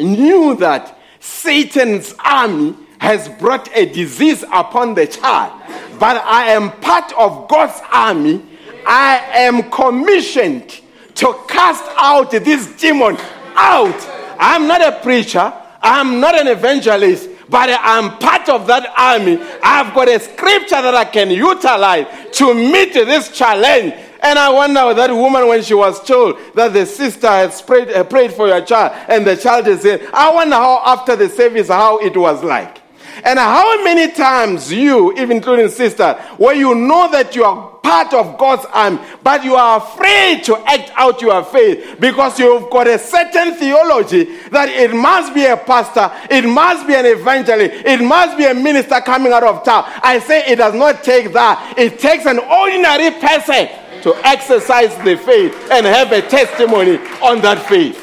[0.03, 5.53] knew that Satan's army has brought a disease upon the child,
[6.01, 8.43] but I am part of God's army.
[8.87, 10.81] I am commissioned
[11.17, 13.19] to cast out this demon
[13.57, 13.97] out.
[14.39, 15.53] I'm not a preacher,
[15.83, 19.39] I'm not an evangelist, but I'm part of that army.
[19.63, 22.07] I've got a scripture that I can utilize
[22.39, 23.95] to meet this challenge.
[24.23, 28.03] And I wonder that woman, when she was told that the sister had prayed, uh,
[28.05, 31.69] prayed for your child and the child is in, I wonder how after the service,
[31.69, 32.81] how it was like.
[33.25, 38.13] And how many times you, even including sister, where you know that you are part
[38.13, 42.89] of God's army, but you are afraid to act out your faith because you've got
[42.89, 48.03] a certain theology that it must be a pastor, it must be an evangelist, it
[48.03, 49.85] must be a minister coming out of town.
[50.03, 51.79] I say it does not take that.
[51.79, 53.69] It takes an ordinary person
[54.03, 58.03] to exercise the faith and have a testimony on that faith.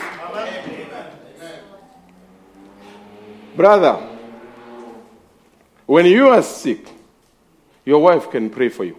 [3.56, 4.13] Brother,
[5.86, 6.88] when you are sick,
[7.86, 8.98] your wife can pray for you.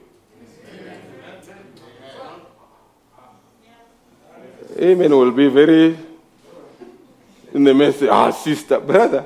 [4.79, 5.97] Amen will be very
[7.53, 8.09] in the message.
[8.11, 9.25] Ah, sister, brother.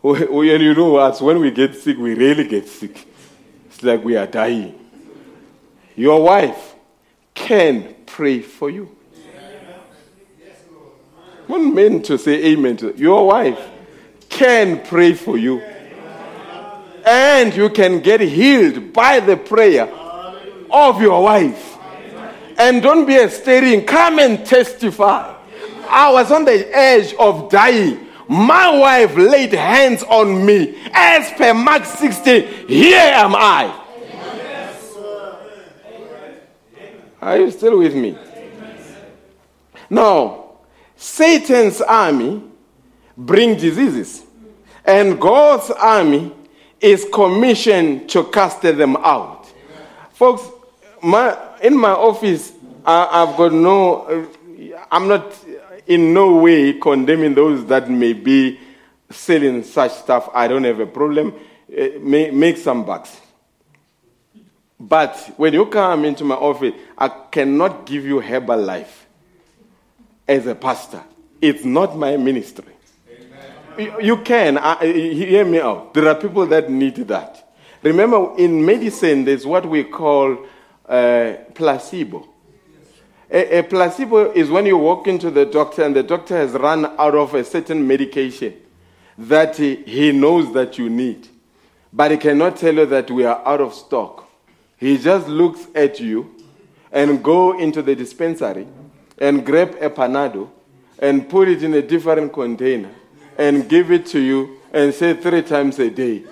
[0.00, 3.06] When you know us, when we get sick, we really get sick.
[3.66, 4.78] It's like we are dying.
[5.96, 6.74] Your wife
[7.34, 8.96] can pray for you.
[11.46, 13.60] One man to say amen to your wife
[14.30, 15.62] can pray for you.
[17.06, 19.88] And you can get healed by the prayer
[20.70, 21.76] of your wife.
[22.58, 23.84] And don't be a staring.
[23.84, 25.34] Come and testify.
[25.88, 28.06] I was on the edge of dying.
[28.28, 30.78] My wife laid hands on me.
[30.92, 33.80] As per Mark 16, here am I.
[37.20, 38.18] Are you still with me?
[39.88, 40.44] Now,
[40.96, 42.42] Satan's army
[43.16, 44.24] bring diseases,
[44.84, 46.32] and God's army
[46.84, 49.50] is commissioned to cast them out.
[50.12, 50.46] Folks,
[51.02, 52.52] my, in my office,
[52.84, 54.28] I, have got no,
[54.90, 55.34] I'm not
[55.86, 58.60] in no way condemning those that may be
[59.08, 60.28] selling such stuff.
[60.34, 61.32] I don't have a problem.
[61.74, 63.18] Uh, make some bucks.
[64.78, 69.06] But when you come into my office, I cannot give you Herbalife
[70.28, 71.02] as a pastor.
[71.40, 72.73] It's not my ministry.
[73.78, 75.94] You, can, hear me out.
[75.94, 77.52] There are people that need that.
[77.82, 80.38] Remember, in medicine, there's what we call
[80.88, 82.28] uh, placebo.
[83.30, 86.86] A, a, placebo is when you walk into the doctor and the doctor has run
[86.98, 88.54] out of a certain medication
[89.18, 91.28] that he, he knows that you need,
[91.92, 94.28] but he cannot tell you that we are out of stock.
[94.76, 96.34] He just looks at you
[96.92, 98.68] and go into the dispensary
[99.18, 100.50] and grab a panado
[100.98, 102.90] and put it in a different container
[103.38, 106.24] and give it to you and say three times a day.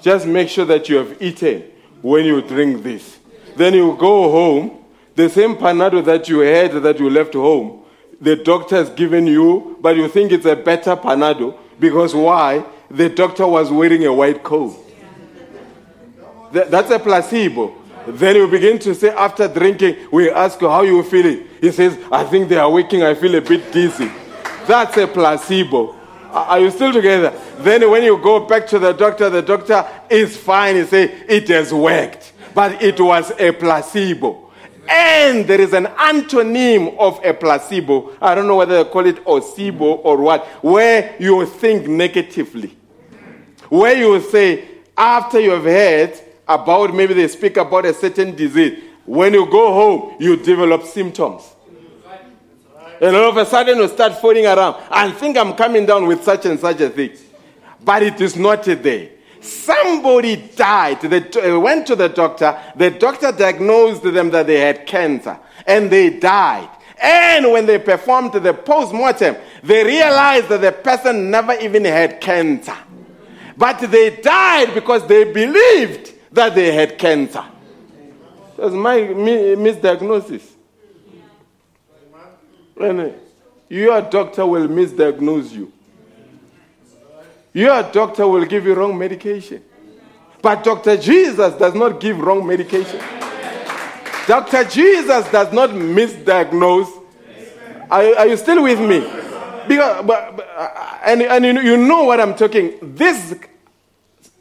[0.00, 1.64] Just make sure that you have eaten
[2.02, 3.18] when you drink this.
[3.56, 4.84] Then you go home,
[5.14, 7.82] the same panado that you had that you left home,
[8.20, 12.64] the doctor has given you, but you think it's a better panado because why?
[12.90, 14.76] The doctor was wearing a white coat.
[16.52, 17.74] That's a placebo.
[18.06, 21.48] Then you begin to say, after drinking, we ask you, how you feeling?
[21.60, 24.10] He says, I think they are waking, I feel a bit dizzy.
[24.66, 25.96] That's a placebo.
[26.30, 27.32] Are you still together?
[27.58, 30.76] Then when you go back to the doctor, the doctor is fine.
[30.76, 32.32] He say, it has worked.
[32.54, 34.50] But it was a placebo.
[34.88, 38.16] And there is an antonym of a placebo.
[38.20, 42.76] I don't know whether they call it nocebo or what, where you think negatively.
[43.68, 44.64] Where you say,
[44.96, 49.72] after you have heard about, maybe they speak about a certain disease, when you go
[49.72, 51.53] home, you develop symptoms.
[53.04, 54.82] And all of a sudden you start falling around.
[54.88, 57.12] I think I'm coming down with such and such a thing.
[57.84, 59.10] But it is not there.
[59.42, 61.02] Somebody died.
[61.02, 62.58] They uh, went to the doctor.
[62.74, 65.38] The doctor diagnosed them that they had cancer.
[65.66, 66.70] And they died.
[66.98, 72.22] And when they performed the post mortem, they realized that the person never even had
[72.22, 72.76] cancer.
[73.54, 77.44] But they died because they believed that they had cancer.
[78.56, 80.53] Was my misdiagnosis.
[82.80, 83.14] And
[83.68, 85.72] your doctor will misdiagnose you.
[87.52, 89.62] Your doctor will give you wrong medication.
[90.42, 90.96] But Dr.
[90.96, 93.00] Jesus does not give wrong medication.
[94.26, 94.64] Dr.
[94.64, 97.02] Jesus does not misdiagnose.
[97.90, 99.00] Are, are you still with me?
[99.68, 102.74] Because, but, but, uh, and, and you know what I'm talking.
[102.82, 103.34] This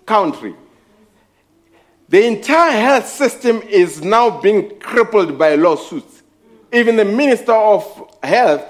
[0.05, 0.55] country,
[2.09, 6.22] the entire health system is now being crippled by lawsuits.
[6.73, 8.65] Even the minister of health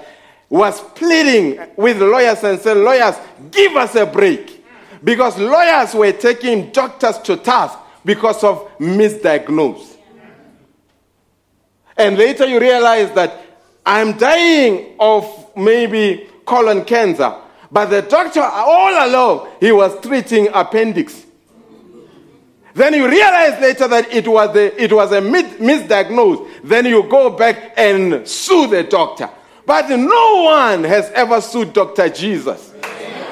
[0.48, 3.16] was pleading with lawyers and said, Lawyers,
[3.50, 4.64] give us a break.
[5.02, 9.96] Because lawyers were taking doctors to task because of misdiagnosis.
[11.96, 13.40] And later you realize that
[13.86, 17.34] I'm dying of maybe colon cancer,
[17.70, 21.24] but the doctor, all along, he was treating appendix.
[22.74, 26.50] Then you realize later that it was a, it was a misdiagnosis.
[26.64, 29.30] Then you go back and sue the doctor.
[29.64, 32.08] But no one has ever sued Dr.
[32.08, 32.74] Jesus.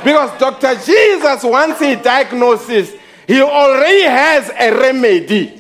[0.05, 0.75] Because Dr.
[0.85, 2.95] Jesus, once he diagnoses,
[3.27, 5.59] he already has a remedy.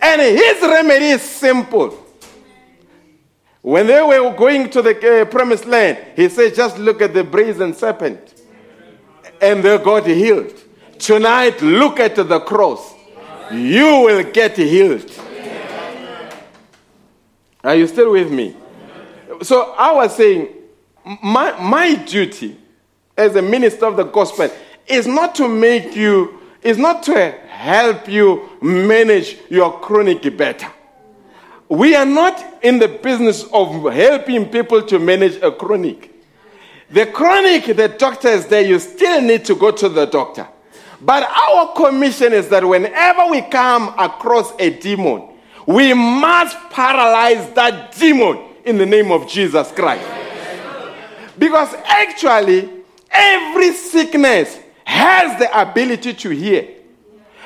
[0.00, 2.06] And his remedy is simple.
[3.62, 7.24] When they were going to the uh, promised land, he said, just look at the
[7.24, 8.42] brazen serpent.
[9.42, 10.54] And they got healed.
[10.98, 12.94] Tonight, look at the cross.
[13.52, 15.10] You will get healed.
[17.64, 18.56] Are you still with me?
[19.42, 20.48] so I was saying,
[21.22, 22.56] my, my duty
[23.16, 24.50] as a minister of the gospel
[24.86, 30.70] is not to make you, is not to help you manage your chronic better.
[31.68, 36.14] We are not in the business of helping people to manage a chronic.
[36.90, 40.48] The chronic, the doctor is there, you still need to go to the doctor.
[41.00, 45.28] But our commission is that whenever we come across a demon,
[45.66, 50.06] we must paralyze that demon in the name of Jesus Christ.
[51.38, 52.68] Because actually,
[53.10, 56.68] every sickness has the ability to hear.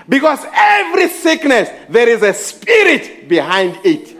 [0.08, 4.16] Because every sickness, there is a spirit behind it.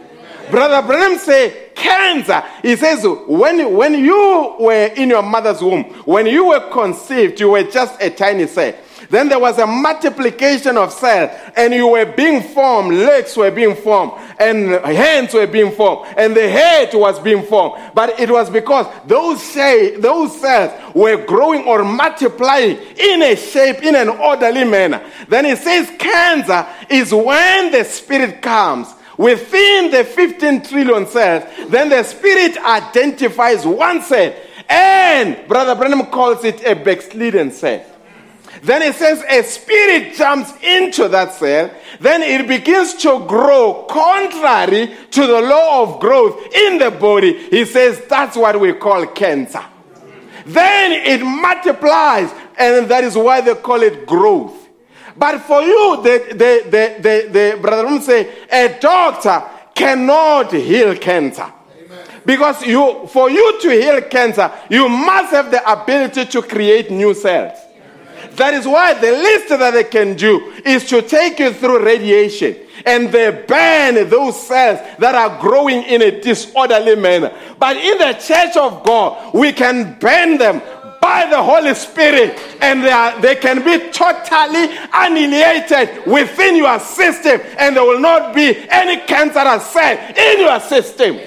[0.51, 2.43] Brother Branham say cancer.
[2.61, 7.49] He says when, when you were in your mother's womb, when you were conceived, you
[7.49, 8.73] were just a tiny cell.
[9.13, 13.75] Then there was a multiplication of cells, and you were being formed, legs were being
[13.75, 17.91] formed, and hands were being formed, and the head was being formed.
[17.93, 23.95] But it was because those, those cells were growing or multiplying in a shape, in
[23.95, 25.07] an orderly manner.
[25.27, 31.89] Then it says cancer is when the spirit comes within the 15 trillion cells, then
[31.89, 34.33] the spirit identifies one cell,
[34.67, 37.85] and Brother Branham calls it a backslidden cell.
[38.61, 41.71] Then it says a spirit jumps into that cell.
[41.99, 47.49] Then it begins to grow contrary to the law of growth in the body.
[47.49, 49.63] He says that's what we call cancer.
[50.45, 54.67] Then it multiplies, and that is why they call it growth.
[55.15, 59.43] But for you, the, the, the, the, the brother say, a doctor
[59.73, 61.51] cannot heal cancer.
[62.25, 67.13] Because you, for you to heal cancer, you must have the ability to create new
[67.13, 67.59] cells.
[68.31, 72.55] That is why the least that they can do is to take you through radiation
[72.85, 77.31] and they burn those cells that are growing in a disorderly manner.
[77.59, 80.61] But in the church of God, we can burn them
[81.01, 87.41] by the Holy Spirit and they, are, they can be totally annihilated within your system
[87.57, 91.17] and there will not be any cancerous cell in your system.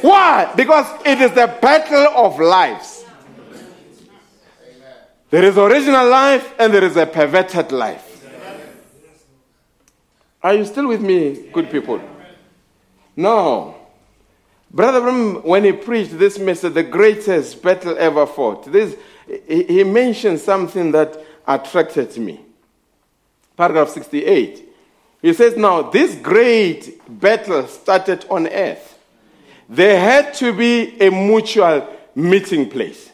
[0.00, 0.50] Why?
[0.56, 2.97] Because it is the battle of lives.
[5.30, 8.04] There is original life and there is a perverted life.
[10.42, 12.00] Are you still with me, good people?
[13.16, 13.74] No.
[14.70, 18.96] Brother Branham, when he preached this message, the greatest battle ever fought, this,
[19.46, 22.40] he mentioned something that attracted me.
[23.56, 24.68] Paragraph 68.
[25.20, 28.98] He says, Now, this great battle started on earth.
[29.68, 33.07] There had to be a mutual meeting place.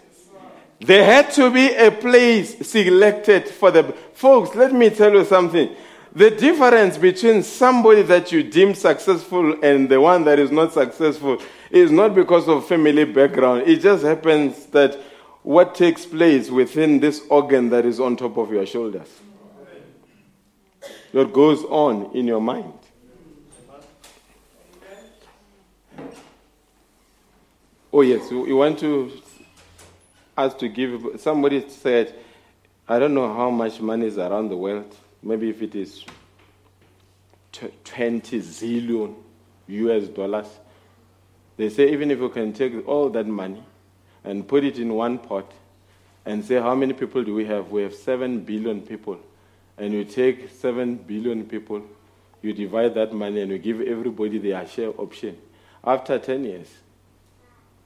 [0.81, 3.85] There had to be a place selected for the.
[4.15, 5.75] Folks, let me tell you something.
[6.15, 11.43] The difference between somebody that you deem successful and the one that is not successful
[11.71, 13.65] is not because of family background.
[13.67, 14.95] It just happens that
[15.43, 19.09] what takes place within this organ that is on top of your shoulders.
[21.11, 22.73] What goes on in your mind.
[27.93, 29.13] Oh, yes, you want to
[30.37, 31.21] ask to give.
[31.21, 32.15] Somebody said,
[32.89, 34.95] I don't know how much money is around the world.
[35.23, 36.05] Maybe if it is
[37.85, 39.15] 20 zillion
[39.69, 40.47] US dollars.
[41.57, 43.63] They say even if you can take all that money
[44.25, 45.51] and put it in one pot
[46.27, 47.71] and say how many people do we have?
[47.71, 49.19] We have 7 billion people.
[49.79, 51.83] And you take 7 billion people,
[52.43, 55.37] you divide that money and you give everybody their share option.
[55.83, 56.69] After 10 years,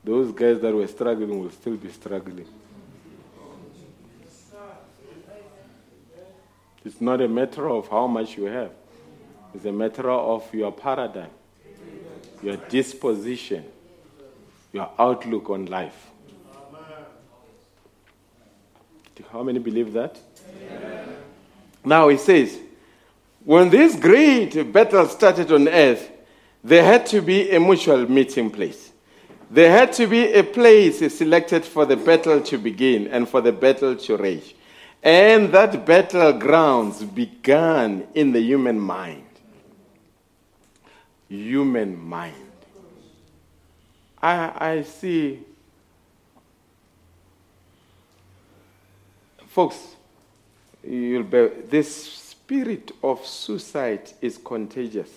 [0.04, 2.46] those guys that were struggling will still be struggling.
[6.84, 8.70] It's not a matter of how much you have,
[9.54, 11.30] it's a matter of your paradigm,
[12.42, 13.64] your disposition,
[14.72, 16.06] your outlook on life.
[19.32, 20.18] How many believe that?
[20.70, 21.16] Amen.
[21.84, 22.58] Now he says,
[23.44, 26.10] when this great battle started on earth,
[26.62, 28.87] there had to be a mutual meeting place.
[29.50, 33.52] There had to be a place selected for the battle to begin and for the
[33.52, 34.54] battle to rage.
[35.02, 39.24] And that battlegrounds began in the human mind.
[41.28, 42.34] Human mind.
[44.20, 45.40] I, I see,
[49.46, 49.94] folks,
[50.82, 55.10] you'll be, this spirit of suicide is contagious.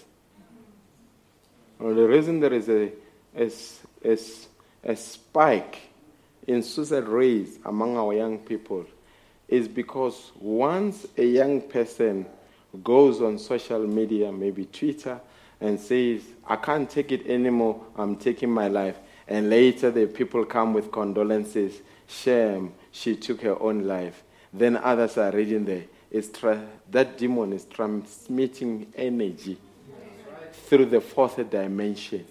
[1.79, 2.91] Well, the reason there is a,
[3.35, 3.51] a,
[4.03, 4.17] a,
[4.83, 5.79] a spike
[6.47, 8.85] in suicide rates among our young people
[9.47, 12.25] is because once a young person
[12.83, 15.19] goes on social media, maybe Twitter,
[15.59, 18.97] and says, I can't take it anymore, I'm taking my life,
[19.27, 24.23] and later the people come with condolences, shame, she took her own life,
[24.53, 25.83] then others are reading there.
[26.33, 29.57] Tra- that demon is transmitting energy
[30.51, 32.25] through the fourth dimension.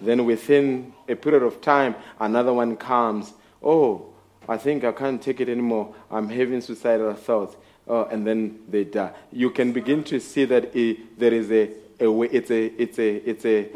[0.00, 3.32] Then within a period of time, another one comes.
[3.62, 4.06] Oh,
[4.48, 5.94] I think I can't take it anymore.
[6.10, 7.56] I'm having suicidal thoughts.
[7.86, 9.12] Oh, and then they die.
[9.32, 11.70] You can begin to see that it, there is a,
[12.00, 13.68] a way, it's a, it's a, it's a,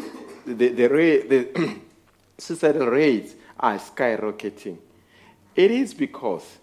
[0.46, 1.76] the, the, the
[2.38, 4.78] suicidal rates are skyrocketing.
[5.54, 6.58] It is because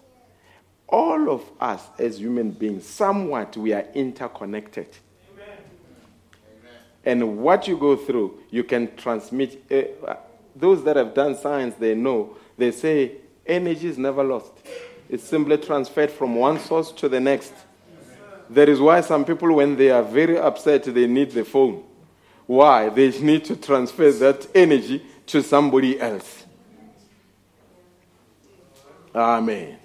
[0.88, 4.88] all of us as human beings, somewhat we are interconnected.
[7.04, 7.22] Amen.
[7.22, 9.64] And what you go through, you can transmit.
[9.70, 10.14] Uh,
[10.54, 12.36] those that have done science, they know.
[12.58, 13.12] They say
[13.50, 14.52] Energy is never lost.
[15.08, 17.52] It's simply transferred from one source to the next.
[18.48, 21.82] That is why some people, when they are very upset, they need the phone.
[22.46, 22.88] Why?
[22.90, 26.44] They need to transfer that energy to somebody else.
[29.12, 29.78] Amen.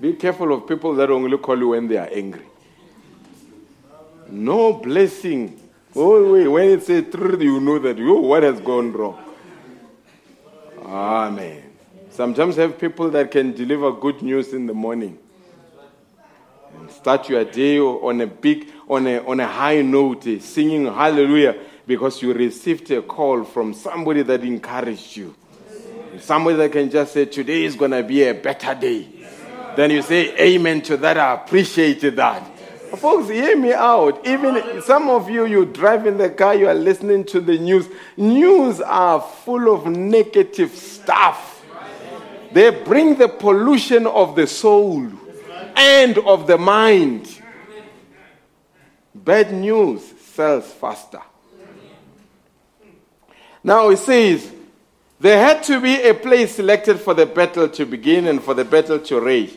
[0.00, 2.46] Be careful of people that only call you when they are angry.
[4.30, 5.60] No blessing.
[5.96, 9.22] Oh, wait, when it's a truth, you know that you what has gone wrong.
[10.84, 11.62] Amen.
[12.10, 15.18] Sometimes have people that can deliver good news in the morning.
[16.78, 21.56] And start your day on a big, on a, on a high note, singing hallelujah,
[21.86, 25.34] because you received a call from somebody that encouraged you.
[26.18, 29.08] Somebody that can just say, Today is going to be a better day.
[29.76, 31.18] Then you say, Amen to that.
[31.18, 32.53] I appreciate that.
[32.96, 34.26] Folks, hear me out.
[34.26, 37.88] Even some of you, you drive in the car, you are listening to the news.
[38.16, 41.64] News are full of negative stuff.
[42.52, 45.10] They bring the pollution of the soul
[45.76, 47.40] and of the mind.
[49.14, 51.22] Bad news sells faster.
[53.62, 54.52] Now it says,
[55.18, 58.64] there had to be a place selected for the battle to begin and for the
[58.64, 59.56] battle to rage.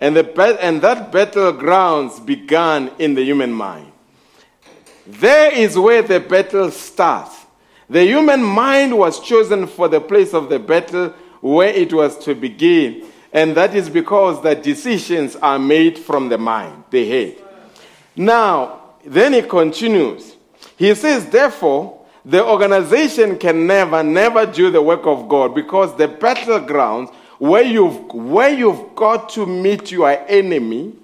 [0.00, 3.92] And, the, and that battlegrounds began in the human mind.
[5.06, 7.34] There is where the battle starts.
[7.90, 12.34] The human mind was chosen for the place of the battle where it was to
[12.34, 13.06] begin.
[13.32, 17.36] And that is because the decisions are made from the mind, the head.
[18.14, 20.36] Now, then he continues.
[20.76, 26.08] He says, therefore, the organization can never, never do the work of God because the
[26.08, 30.94] battlegrounds where you've, where you've got to meet your enemy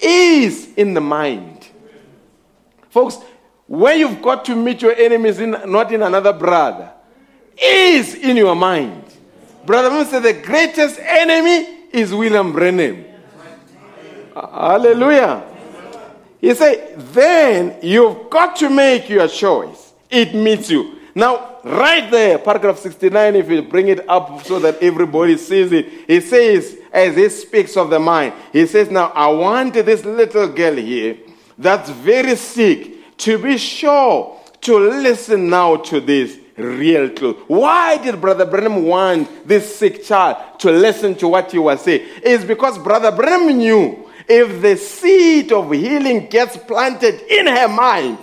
[0.00, 1.68] is in the mind.
[2.90, 3.18] Folks,
[3.66, 6.90] where you've got to meet your enemies in, not in another brother,
[7.60, 9.04] is in your mind.
[9.64, 13.04] Brother Moon said the greatest enemy is William Branham.
[14.34, 15.44] Hallelujah.
[16.40, 19.92] He said, then you've got to make your choice.
[20.10, 20.98] It meets you.
[21.14, 25.86] Now, right there, paragraph 69, if you bring it up so that everybody sees it,
[26.06, 30.48] he says, as he speaks of the mind, he says, Now, I want this little
[30.48, 31.16] girl here
[31.56, 37.36] that's very sick to be sure to listen now to this real truth.
[37.46, 42.06] Why did Brother Branham want this sick child to listen to what he was saying?
[42.22, 48.18] It's because Brother Branham knew if the seed of healing gets planted in her mind,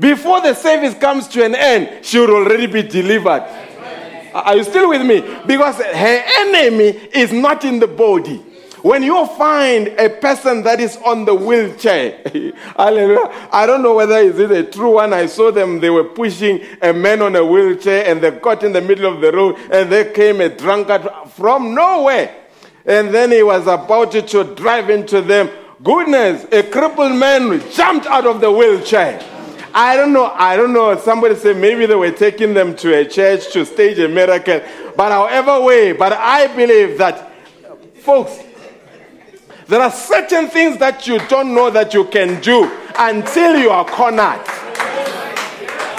[0.00, 3.46] before the service comes to an end, she will already be delivered.
[4.32, 5.20] Are you still with me?
[5.46, 8.38] Because her enemy is not in the body.
[8.82, 12.22] When you find a person that is on the wheelchair.
[12.76, 15.12] I don't know whether is it a true one.
[15.12, 18.72] I saw them, they were pushing a man on a wheelchair and they got in
[18.72, 22.34] the middle of the road and there came a drunkard from nowhere.
[22.86, 25.50] And then he was about to drive into them.
[25.82, 29.22] Goodness, a crippled man jumped out of the wheelchair.
[29.72, 30.26] I don't know.
[30.26, 30.96] I don't know.
[30.98, 34.60] Somebody said maybe they were taking them to a church to stage a miracle.
[34.96, 37.30] But however way, but I believe that,
[37.96, 38.38] folks,
[39.66, 43.84] there are certain things that you don't know that you can do until you are
[43.84, 44.40] cornered.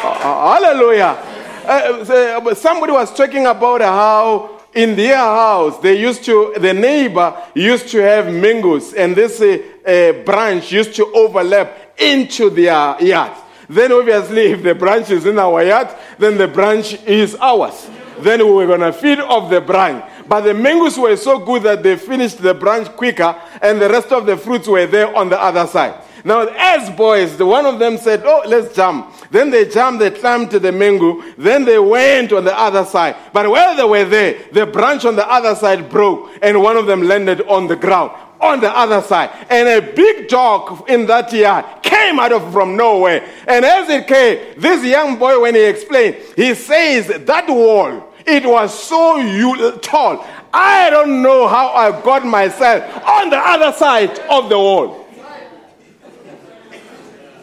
[0.04, 1.18] Uh, hallelujah.
[1.66, 7.90] Uh, somebody was talking about how in their house they used to the neighbor used
[7.90, 13.32] to have mangoes and this uh, uh, branch used to overlap into their yard
[13.72, 17.90] then obviously, if the branch is in our yard, then the branch is ours.
[18.20, 20.04] Then we were going to feed off the branch.
[20.28, 24.12] But the mangoes were so good that they finished the branch quicker, and the rest
[24.12, 25.96] of the fruits were there on the other side.
[26.24, 29.12] Now, as boys, the one of them said, Oh, let's jump.
[29.32, 31.24] Then they jumped, they climbed to the mango.
[31.38, 33.16] Then they went on the other side.
[33.34, 36.86] But while they were there, the branch on the other side broke, and one of
[36.86, 38.12] them landed on the ground
[38.42, 39.30] on the other side.
[39.50, 43.28] And a big dog in that yard came out of from nowhere.
[43.48, 48.46] And as it came, this young boy, when he explained, he says that wall, it
[48.46, 50.26] was so tall.
[50.54, 55.08] I don't know how I got myself on the other side of the wall.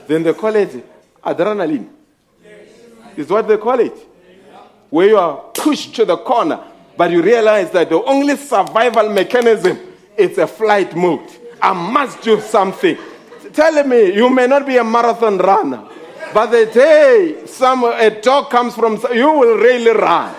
[0.07, 0.85] Then they call it
[1.23, 1.91] adrenaline.
[3.17, 3.93] Is what they call it.
[4.91, 6.63] Where you are pushed to the corner,
[6.97, 9.79] but you realize that the only survival mechanism
[10.19, 11.31] it's a flight mode.
[11.63, 12.99] I must do something.
[13.53, 15.89] Tell me you may not be a marathon runner,
[16.35, 20.35] but the day some a dog comes from you will really run.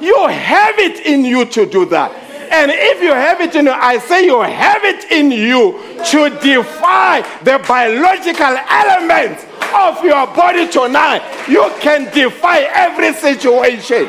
[0.00, 2.12] You have it in you to do that.
[2.50, 5.72] And if you have it in you, I say you have it in you
[6.12, 11.22] to defy the biological elements of your body tonight.
[11.48, 14.08] You can defy every situation.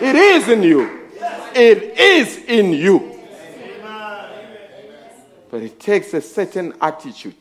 [0.00, 1.00] It is in you.
[1.54, 3.11] It is in you.
[5.52, 7.36] But it takes a certain attitude.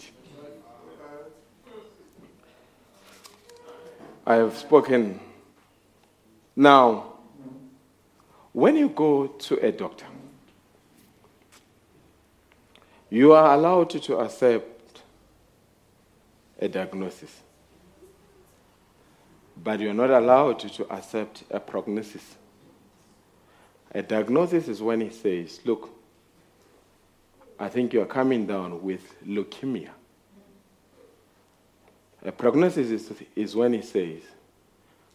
[4.27, 5.17] I have spoken.
[6.53, 7.13] Now,
[8.51, 10.07] when you go to a doctor,
[13.09, 15.01] you are allowed to accept
[16.59, 17.33] a diagnosis,
[19.63, 22.35] but you're not allowed to accept a prognosis.
[23.95, 26.00] A diagnosis is when he says, Look,
[27.61, 29.89] I think you are coming down with leukemia.
[32.25, 34.23] A prognosis is, is when he says,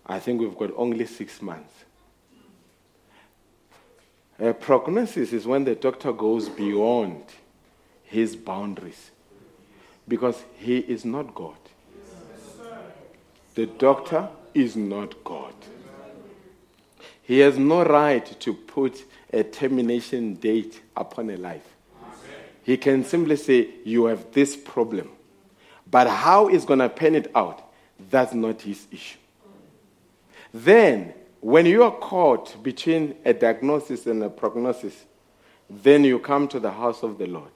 [0.06, 1.72] I think we've got only six months.
[4.38, 7.24] A prognosis is when the doctor goes beyond
[8.04, 9.10] his boundaries
[10.06, 11.58] because he is not God.
[13.56, 15.54] The doctor is not God.
[17.22, 21.75] He has no right to put a termination date upon a life.
[22.66, 25.08] He can simply say, You have this problem.
[25.88, 27.62] But how he's going to pen it out,
[28.10, 29.18] that's not his issue.
[30.52, 35.04] Then, when you are caught between a diagnosis and a prognosis,
[35.70, 37.52] then you come to the house of the Lord.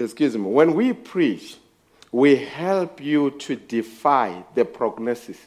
[0.00, 0.50] Excuse me.
[0.50, 1.56] When we preach,
[2.10, 5.38] we help you to defy the prognosis.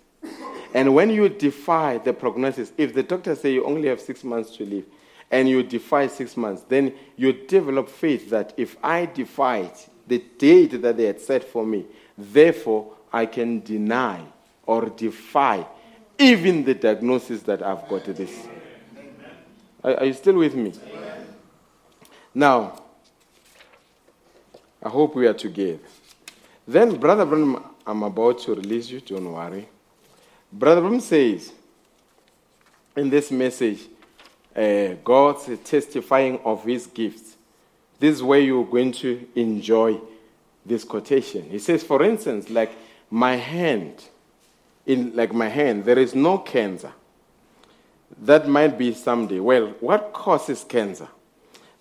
[0.74, 4.56] And when you defy the prognosis, if the doctor say you only have six months
[4.56, 4.86] to live,
[5.34, 9.72] and you defy six months, then you develop faith that if I defy
[10.06, 14.22] the date that they had set for me, therefore I can deny
[14.68, 15.66] or defy
[16.20, 18.48] even the diagnosis that I've got this.
[19.84, 20.72] Are, are you still with me?
[22.36, 22.80] Now,
[24.84, 25.80] I hope we are together.
[26.68, 29.68] Then, Brother Branham, I'm about to release you, don't worry.
[30.52, 31.52] Brother Branham says
[32.96, 33.80] in this message,
[34.56, 37.36] uh, God's testifying of his gifts.
[38.00, 40.00] This is where you're going to enjoy
[40.66, 41.50] this quotation.
[41.50, 42.72] He says, for instance, like
[43.10, 44.04] my hand,
[44.86, 46.92] in like my hand, there is no cancer.
[48.22, 49.40] That might be someday.
[49.40, 51.08] Well, what causes cancer?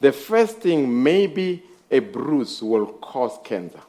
[0.01, 3.81] The first thing, maybe a bruise will cause cancer.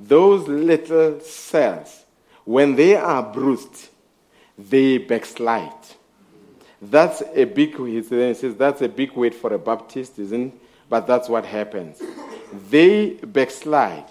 [0.00, 2.04] Those little cells,
[2.44, 3.88] when they are bruised,
[4.56, 5.72] they backslide.
[6.80, 10.54] That's a big, he says, that's a big weight for a Baptist, isn't it?
[10.88, 12.00] But that's what happens.
[12.70, 14.06] They backslide.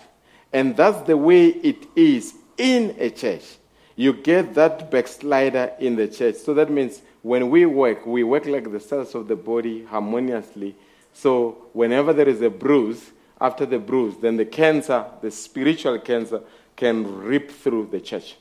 [0.54, 3.58] And that's the way it is in a church.
[3.96, 6.36] You get that backslider in the church.
[6.36, 10.76] So that means when we work, we work like the cells of the body harmoniously.
[11.14, 13.12] So whenever there is a bruise,
[13.42, 16.42] after the bruise, then the cancer, the spiritual cancer,
[16.76, 18.36] can rip through the church.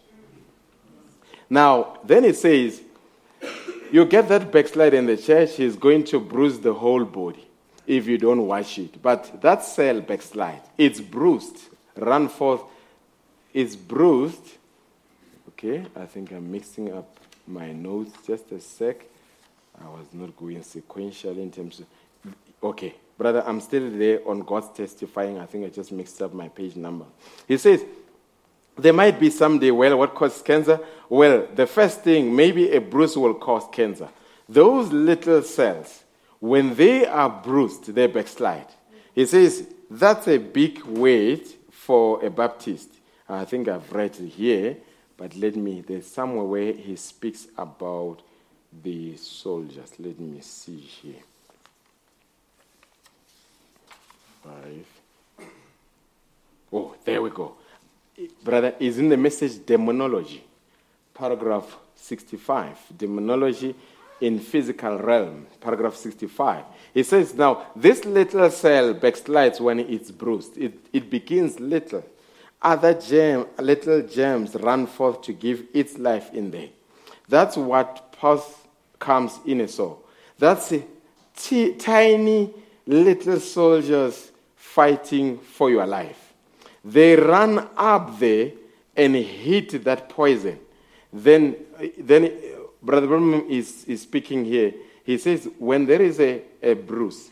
[1.48, 2.82] Now, then it says,
[3.92, 7.46] you get that backslide in the church, he's going to bruise the whole body
[7.86, 9.00] if you don't wash it.
[9.00, 11.58] But that cell backslide, it's bruised,
[11.96, 12.62] run forth,
[13.52, 14.54] it's bruised.
[15.50, 19.06] Okay, I think I'm mixing up my notes just a sec.
[19.80, 21.86] I was not going sequential in terms of.
[22.62, 25.38] Okay, brother, I'm still there on God's testifying.
[25.38, 27.04] I think I just mixed up my page number.
[27.46, 27.84] He says,
[28.78, 30.80] there might be someday, well, what causes cancer?
[31.08, 34.08] Well, the first thing, maybe a bruise will cause cancer.
[34.48, 36.04] Those little cells,
[36.40, 38.66] when they are bruised, they backslide.
[39.14, 42.90] He says that's a big weight for a Baptist.
[43.28, 44.76] I think I've read it here,
[45.16, 48.20] but let me, there's somewhere where he speaks about
[48.82, 49.92] the soldiers.
[49.98, 51.22] Let me see here.
[54.44, 54.86] Five.
[56.72, 57.56] Oh, there we go
[58.42, 60.44] brother, is in the message demonology,
[61.14, 62.78] paragraph 65.
[62.96, 63.74] Demonology
[64.20, 66.64] in physical realm, paragraph 65.
[66.94, 70.56] He says, Now, this little cell backslides when it's bruised.
[70.56, 72.04] It, it begins little.
[72.62, 76.68] Other gem, little gems run forth to give its life in there.
[77.28, 78.42] That's what pus
[78.98, 80.02] comes in a soul.
[80.38, 80.82] That's a
[81.36, 82.54] t- tiny
[82.86, 86.25] little soldiers fighting for your life.
[86.86, 88.52] They run up there
[88.96, 90.60] and hit that poison.
[91.12, 91.56] Then,
[91.98, 92.32] then
[92.80, 94.72] Brother Branham is, is speaking here.
[95.04, 97.30] He says, when there is a, a bruise,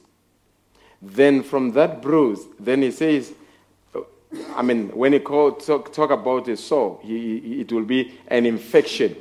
[1.01, 3.33] then from that bruise, then he says,
[4.57, 8.47] I mean, when he call, talk, talk about a sore, he, it will be an
[8.47, 9.17] infection.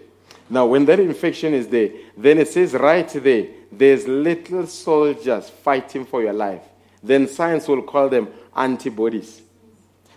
[0.50, 6.06] Now, when that infection is there, then it says right there, there's little soldiers fighting
[6.06, 6.64] for your life.
[7.04, 9.44] Then science will call them antibodies.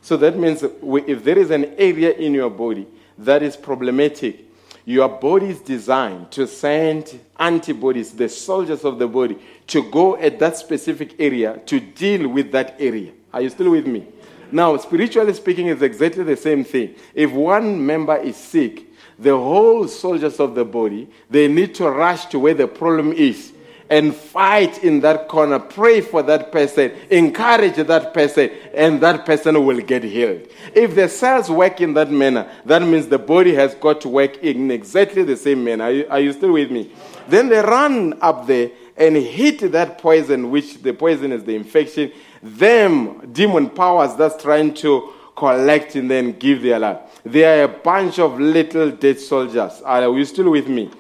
[0.07, 2.87] So that means if there is an area in your body
[3.19, 4.45] that is problematic,
[4.85, 9.37] your body is designed to send antibodies, the soldiers of the body,
[9.67, 13.11] to go at that specific area to deal with that area.
[13.33, 14.07] Are you still with me?
[14.53, 16.95] Now, spiritually speaking, it's exactly the same thing.
[17.13, 18.85] If one member is sick,
[19.19, 23.53] the whole soldiers of the body, they need to rush to where the problem is
[23.89, 25.59] and fight in that corner.
[25.59, 30.49] Pray for that person, encourage that person, and that person will get healed.
[30.75, 34.39] If the cells work in that manner, that means the body has got to work
[34.39, 35.85] in exactly the same manner.
[35.85, 36.91] Are you, are you still with me?
[37.29, 42.13] Then they run up there and hit that poison, which the poison is the infection.
[42.43, 46.99] them demon powers that's trying to collect and then give their life.
[47.25, 49.83] They are a bunch of little dead soldiers.
[49.83, 50.91] Are you still with me?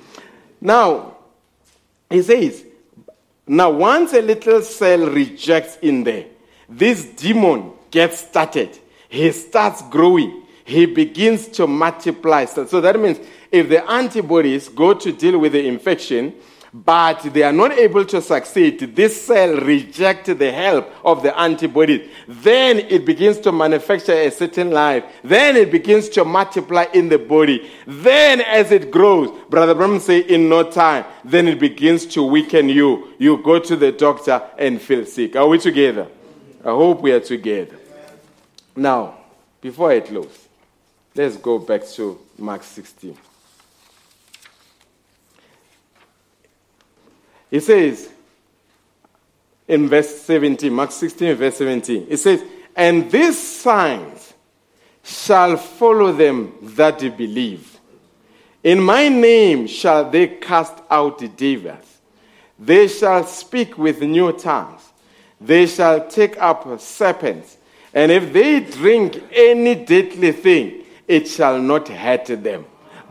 [0.60, 1.16] Now,
[2.10, 2.64] he says,
[3.46, 6.26] now once a little cell rejects in there,
[6.68, 8.78] this demon gets started.
[9.08, 10.42] He starts growing.
[10.64, 12.44] He begins to multiply.
[12.46, 13.18] So, so that means
[13.52, 16.34] if the antibodies go to deal with the infection,
[16.72, 22.08] but they are not able to succeed, this cell rejects the help of the antibodies.
[22.28, 25.04] Then it begins to manufacture a certain life.
[25.22, 27.70] Then it begins to multiply in the body.
[27.86, 32.68] Then, as it grows, Brother Branham say, in no time, then it begins to weaken
[32.68, 33.14] you.
[33.18, 35.36] You go to the doctor and feel sick.
[35.36, 36.08] Are we together?
[36.64, 37.78] I hope we are together.
[38.74, 39.14] Now,
[39.60, 40.48] before I close,
[41.14, 43.16] let's go back to Mark 16.
[47.50, 48.10] It says
[49.68, 52.42] in verse 17, Mark 16, verse 17, it says,
[52.74, 54.34] And these signs
[55.02, 57.78] shall follow them that believe.
[58.62, 62.00] In my name shall they cast out devils.
[62.58, 64.82] They shall speak with new tongues.
[65.40, 67.58] They shall take up serpents.
[67.92, 72.64] And if they drink any deadly thing, it shall not hurt them.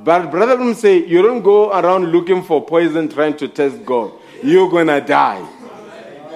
[0.04, 4.12] But brother say, you don't go around looking for poison trying to test God
[4.46, 5.46] you're going to die.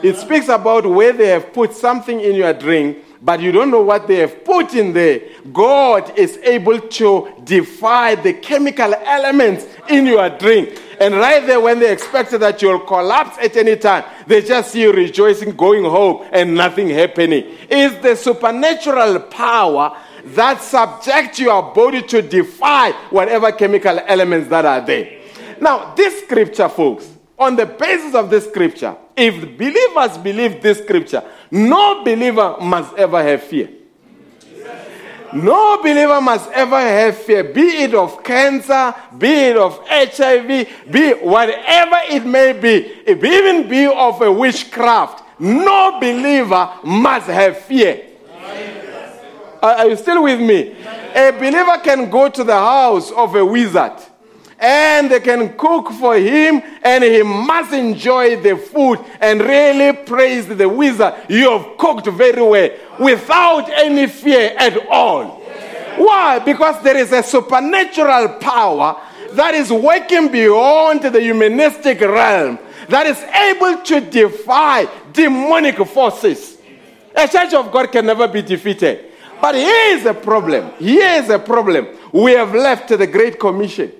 [0.01, 3.81] It speaks about where they have put something in your drink, but you don't know
[3.81, 5.21] what they have put in there.
[5.51, 10.81] God is able to defy the chemical elements in your drink.
[11.01, 14.81] And right there, when they expected that you'll collapse at any time, they just see
[14.81, 17.57] you rejoicing, going home, and nothing happening.
[17.69, 24.81] It's the supernatural power that subjects your body to defy whatever chemical elements that are
[24.85, 25.19] there.
[25.59, 31.23] Now, this scripture, folks, on the basis of this scripture, if believers believe this scripture,
[31.49, 33.69] no believer must ever have fear.
[35.31, 41.11] No believer must ever have fear, be it of cancer, be it of HIV, be
[41.13, 45.23] whatever it may be, if even be of a witchcraft.
[45.39, 48.05] No believer must have fear.
[49.61, 50.75] Are you still with me?
[51.15, 53.93] A believer can go to the house of a wizard
[54.59, 60.47] and they can cook for him, and he must enjoy the food and really praise
[60.47, 61.13] the wizard.
[61.29, 65.39] You have cooked very well without any fear at all.
[65.97, 66.39] Why?
[66.39, 69.01] Because there is a supernatural power
[69.31, 76.57] that is working beyond the humanistic realm that is able to defy demonic forces.
[77.15, 79.05] A church of God can never be defeated.
[79.41, 80.71] But here is a problem.
[80.79, 81.87] Here is a problem.
[82.11, 83.91] We have left the Great Commission.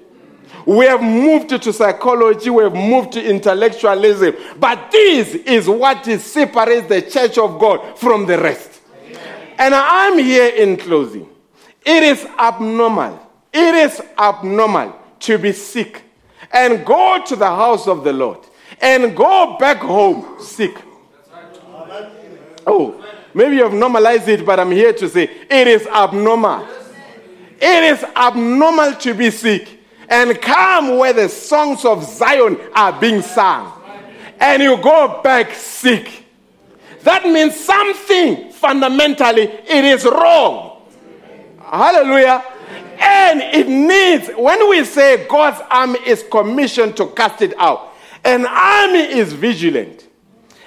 [0.66, 4.36] We have moved to psychology, we have moved to intellectualism.
[4.60, 8.82] But this is what separates the church of God from the rest.
[9.04, 9.56] Amen.
[9.58, 11.28] And I'm here in closing.
[11.86, 13.20] It is abnormal.
[13.52, 16.04] It is abnormal to be sick
[16.52, 18.40] and go to the house of the Lord
[18.82, 20.76] and go back home sick.
[22.68, 26.68] Oh, maybe you have normalized it, but I'm here to say it is abnormal.
[27.62, 29.79] It is abnormal to be sick
[30.10, 33.72] and come where the songs of Zion are being sung.
[34.40, 36.26] And you go back sick.
[37.04, 40.82] That means something fundamentally it is wrong.
[41.62, 42.44] Hallelujah.
[43.00, 47.94] And it needs, when we say God's army is commissioned to cast it out,
[48.24, 50.08] an army is vigilant.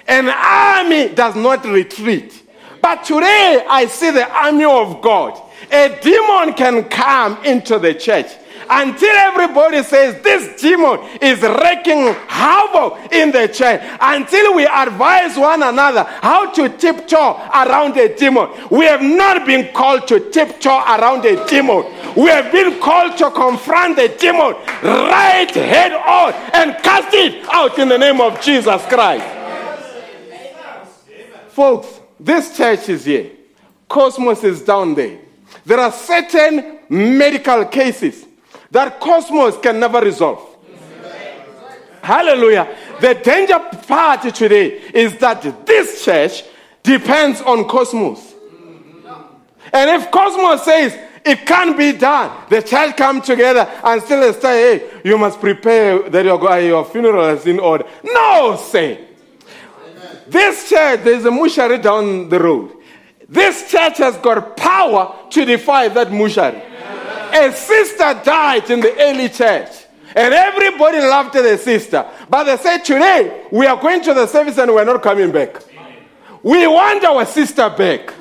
[0.06, 2.42] An army does not retreat.
[2.80, 5.40] But today I see the army of God.
[5.70, 8.26] A demon can come into the church
[8.72, 15.62] until everybody says this demon is wreaking havoc in the church, until we advise one
[15.62, 18.48] another how to tiptoe around a demon.
[18.70, 21.84] We have not been called to tiptoe around a demon.
[22.16, 27.78] We have been called to confront the demon right head on and cast it out
[27.78, 29.26] in the name of Jesus Christ.
[31.50, 33.30] Folks, this church is here.
[33.86, 35.18] Cosmos is down there.
[35.66, 38.24] There are certain medical cases
[38.72, 40.48] that cosmos can never resolve.
[42.02, 42.76] Hallelujah.
[43.00, 46.42] The danger part today is that this church
[46.82, 48.34] depends on cosmos.
[49.72, 54.78] And if cosmos says it can't be done, the church come together and still say,
[54.78, 57.84] hey, you must prepare that your, uh, your funeral is in order.
[58.02, 59.06] No, say.
[60.26, 62.72] This church, there's a mushari down the road.
[63.28, 66.71] This church has got power to defy that mushari
[67.32, 69.70] a sister died in the early church.
[70.14, 72.06] And everybody loved the sister.
[72.28, 75.62] But they said, Today, we are going to the service and we're not coming back.
[76.42, 78.12] We want our sister back.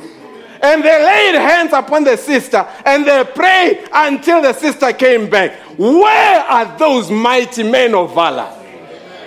[0.63, 5.53] And they laid hands upon the sister and they prayed until the sister came back.
[5.77, 8.45] Where are those mighty men of valor?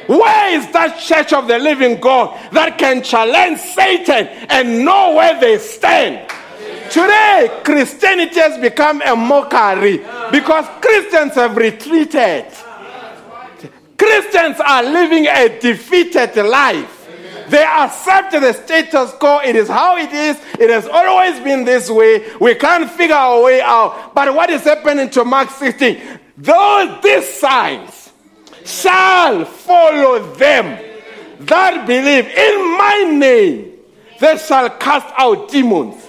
[0.06, 5.40] Where is that church of the living God that can challenge Satan and know where
[5.40, 6.30] they stand?
[6.94, 9.96] Today, Christianity has become a mockery
[10.30, 12.46] because Christians have retreated.
[13.98, 17.08] Christians are living a defeated life.
[17.48, 19.40] They accept the status quo.
[19.40, 20.40] It is how it is.
[20.60, 22.30] It has always been this way.
[22.40, 24.14] We can't figure our way out.
[24.14, 26.00] But what is happening to Mark 16?
[26.38, 28.12] Those these signs
[28.64, 30.78] shall follow them
[31.40, 33.72] that believe in my name.
[34.20, 36.03] They shall cast out demons.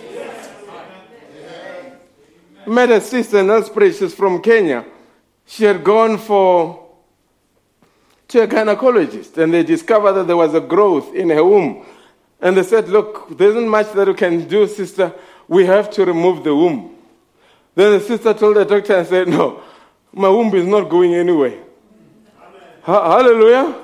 [2.68, 3.98] Met a sister in Elspray.
[3.98, 4.86] She's from Kenya.
[5.46, 6.86] She had gone for
[8.28, 11.86] to a gynecologist and they discovered that there was a growth in her womb.
[12.42, 15.14] And they said, Look, there isn't much that we can do, sister.
[15.48, 16.96] We have to remove the womb.
[17.76, 19.62] Then the sister told the doctor and said, No,
[20.12, 21.62] my womb is not going anywhere.
[22.84, 23.76] Ha- hallelujah.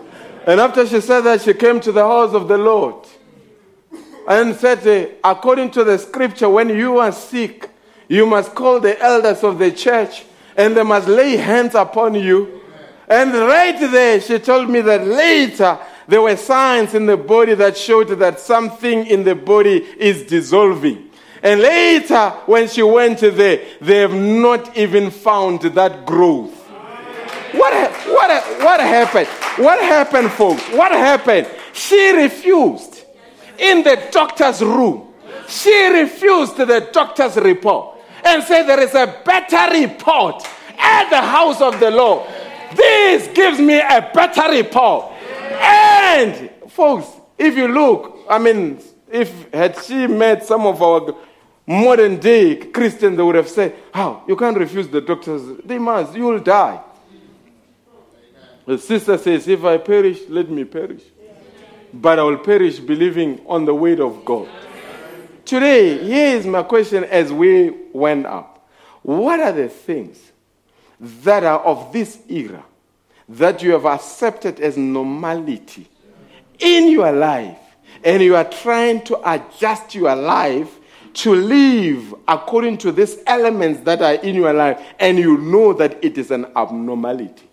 [0.47, 3.05] And after she said that, she came to the house of the Lord
[4.27, 7.69] and said, According to the scripture, when you are sick,
[8.11, 10.25] you must call the elders of the church
[10.57, 12.61] and they must lay hands upon you
[13.11, 17.75] and right there, she told me that later there were signs in the body that
[17.75, 21.09] showed that something in the body is dissolving.
[21.43, 26.57] And later, when she went there, they have not even found that growth.
[27.51, 27.73] What,
[28.07, 29.27] what, what happened?
[29.57, 30.63] What happened, folks?
[30.69, 31.49] What happened?
[31.73, 33.03] She refused
[33.57, 35.13] in the doctor's room.
[35.49, 40.45] She refused the doctor's report and say there is a better report
[40.77, 42.29] at the house of the Lord.
[42.75, 45.11] This gives me a better report.
[45.51, 47.07] And, folks,
[47.37, 51.15] if you look, I mean, if had she met some of our
[51.67, 54.23] modern day Christians, they would have said, How?
[54.27, 55.41] You can't refuse the doctors.
[55.65, 56.15] They must.
[56.15, 56.81] You will die.
[58.65, 61.03] The sister says, If I perish, let me perish.
[61.93, 64.47] But I will perish believing on the word of God.
[65.51, 68.69] Today, here is my question as we went up.
[69.01, 70.31] What are the things
[70.97, 72.63] that are of this era
[73.27, 75.89] that you have accepted as normality
[76.57, 77.59] in your life
[78.01, 80.79] and you are trying to adjust your life
[81.15, 86.01] to live according to these elements that are in your life and you know that
[86.01, 87.49] it is an abnormality.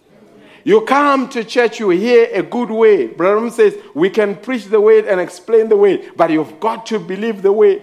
[0.65, 3.17] You come to church, you hear a good word.
[3.17, 6.99] Brother says, we can preach the word and explain the word, but you've got to
[6.99, 7.83] believe the word.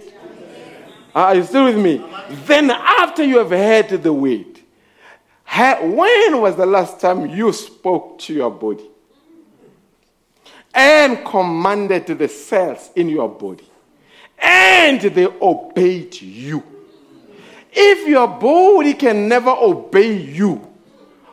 [1.15, 2.03] Are you still with me?
[2.45, 4.59] Then, after you have heard the word,
[5.47, 8.89] when was the last time you spoke to your body
[10.73, 13.63] and commanded the cells in your body
[14.37, 16.61] and they obeyed you?
[17.71, 20.67] If your body can never obey you,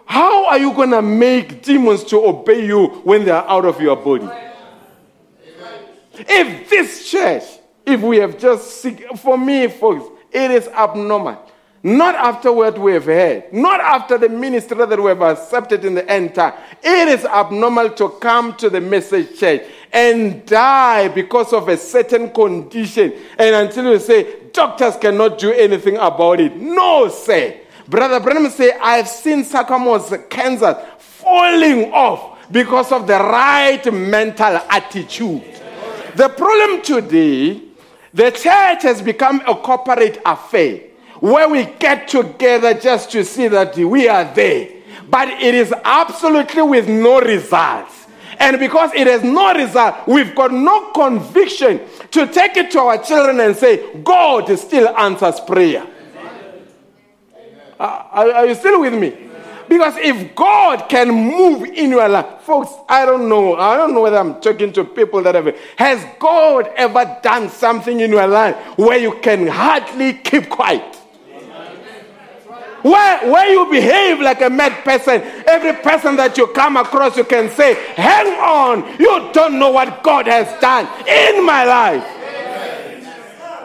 [0.06, 3.80] how are you going to make demons to obey you when they are out of
[3.80, 4.28] your body?
[6.14, 7.44] If this church,
[7.86, 8.86] if we have just,
[9.18, 11.50] for me, folks, it is abnormal.
[11.84, 15.94] Not after what we have heard, not after the ministry that we have accepted in
[15.94, 16.54] the end time.
[16.80, 22.30] It is abnormal to come to the message church and die because of a certain
[22.30, 23.14] condition.
[23.36, 26.56] And until you say, doctors cannot do anything about it.
[26.56, 27.61] No, say.
[27.92, 35.42] Brother Branham say, I've seen Sycamore's cancer falling off because of the right mental attitude.
[36.16, 37.60] The problem today,
[38.14, 40.84] the church has become a corporate affair
[41.20, 44.70] where we get together just to see that we are there.
[45.10, 48.06] But it is absolutely with no results.
[48.38, 51.82] And because it has no result, we've got no conviction
[52.12, 55.86] to take it to our children and say, God still answers prayer.
[57.78, 59.30] Uh, are, are you still with me?
[59.68, 63.56] Because if God can move in your life, folks, I don't know.
[63.56, 65.56] I don't know whether I'm talking to people that have.
[65.76, 70.96] Has God ever done something in your life where you can hardly keep quiet?
[72.82, 77.24] Where, where you behave like a mad person, every person that you come across, you
[77.24, 82.21] can say, Hang on, you don't know what God has done in my life.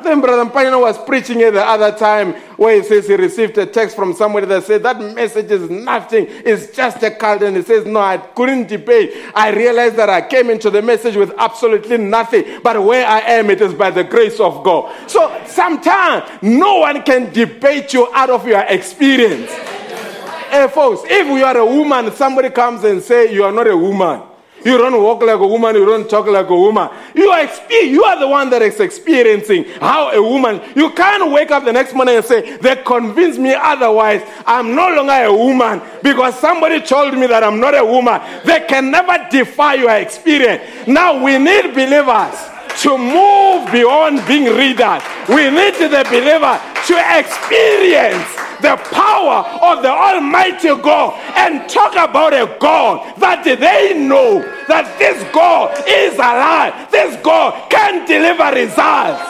[0.07, 3.65] Then Brother Payano was preaching it the other time where he says he received a
[3.65, 7.41] text from somebody that said that message is nothing, it's just a cult.
[7.41, 9.11] And he says, No, I couldn't debate.
[9.35, 13.49] I realized that I came into the message with absolutely nothing, but where I am,
[13.49, 14.95] it is by the grace of God.
[15.09, 19.51] So sometimes no one can debate you out of your experience.
[19.51, 23.75] Hey, folks, if you are a woman, somebody comes and say you are not a
[23.75, 24.21] woman.
[24.65, 26.89] You don't walk like a woman, you don't talk like a woman.
[27.15, 31.51] You are, you are the one that is experiencing how a woman, you can't wake
[31.51, 34.23] up the next morning and say, They convinced me otherwise.
[34.45, 38.21] I'm no longer a woman because somebody told me that I'm not a woman.
[38.45, 40.87] They can never defy your experience.
[40.87, 45.01] Now we need believers to move beyond being readers.
[45.29, 48.27] We need the believer to experience
[48.61, 54.97] the power of the Almighty God and talk about a God that they know that
[54.97, 56.89] this God is alive.
[56.91, 59.21] This God can deliver results.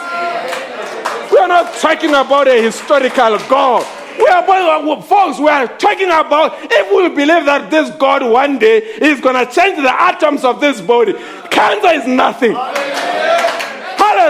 [1.32, 3.86] We are not talking about a historical God.
[4.18, 8.78] We are, folks, we are talking about if we believe that this God one day
[8.78, 11.14] is going to change the atoms of this body.
[11.52, 12.56] Cancer is nothing.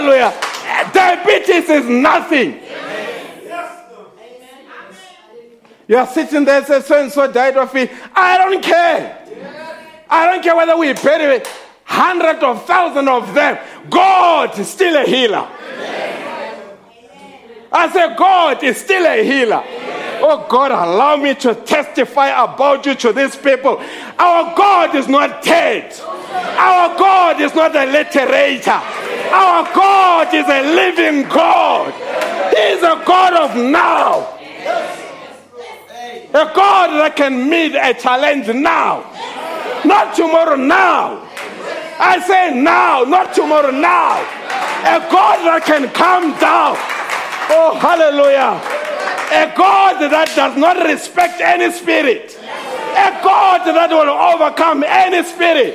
[0.08, 0.92] Hallelujah.
[0.92, 2.60] Diabetes is nothing.
[5.86, 7.90] You are sitting there and say, so and so died of it.
[8.14, 9.26] I don't care.
[10.08, 11.42] I don't care whether we bury
[11.84, 13.58] hundreds of thousands of them.
[13.88, 15.48] God is still a healer.
[17.70, 19.62] I say, God is still a healer.
[20.30, 23.82] Oh God, allow me to testify about you to these people.
[24.18, 25.98] Our God is not dead.
[26.02, 28.78] Our God is not a literator.
[29.32, 31.94] Our God is a living God.
[32.52, 34.36] He is a God of now.
[36.28, 39.10] A God that can meet a challenge now.
[39.86, 41.26] Not tomorrow, now.
[41.98, 44.20] I say now, not tomorrow, now.
[44.84, 46.76] A God that can come down.
[47.50, 48.60] Oh, hallelujah.
[49.30, 52.36] A God that does not respect any spirit.
[52.40, 55.74] A God that will overcome any spirit.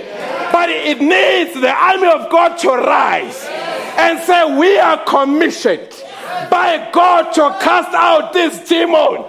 [0.51, 3.45] But it needs the army of God to rise
[3.97, 5.89] and say, We are commissioned
[6.49, 9.25] by God to cast out this demon.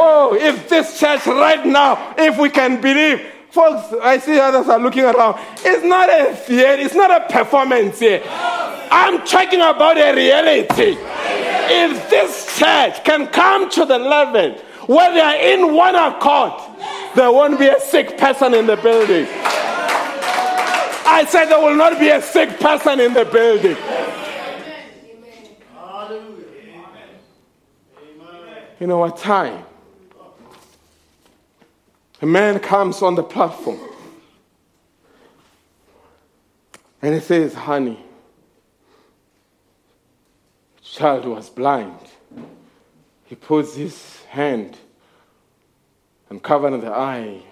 [0.00, 4.78] Oh, if this church right now, if we can believe, folks, I see others are
[4.78, 5.38] looking around.
[5.64, 8.22] It's not a theater, it's not a performance here.
[8.90, 10.96] I'm talking about a reality.
[11.70, 14.52] If this church can come to the level
[14.86, 16.52] where they are in one accord,
[17.14, 19.26] there won't be a sick person in the building.
[21.10, 23.76] I said there will not be a sick person in the building.
[28.80, 29.64] In our time,
[32.20, 33.78] a man comes on the platform
[37.00, 37.98] and he says, Honey,
[40.82, 41.98] child was blind.
[43.24, 44.76] He puts his hand
[46.28, 47.42] and covers the eye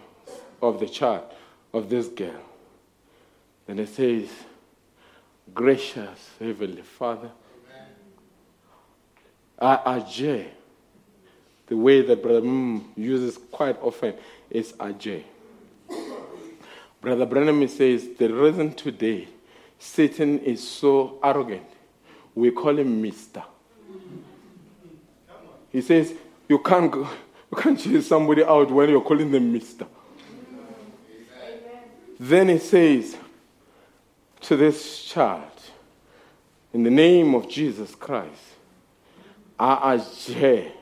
[0.60, 1.24] of the child,
[1.72, 2.42] of this girl.
[3.68, 4.28] And he says,
[5.54, 7.30] Gracious Heavenly Father,
[9.58, 10.46] I adjure
[11.66, 14.14] the way that Brother mm uses quite often
[14.50, 15.24] is Ajay.
[17.00, 19.28] Brother Branham says the reason today
[19.78, 21.66] Satan is so arrogant,
[22.34, 23.44] we call him Mister.
[25.70, 26.14] He says
[26.48, 27.08] you can't go,
[27.50, 29.86] you can't chase somebody out when you're calling them Mister.
[32.18, 33.16] Then he says
[34.40, 35.50] to this child,
[36.72, 38.42] in the name of Jesus Christ,
[39.58, 40.72] I adjure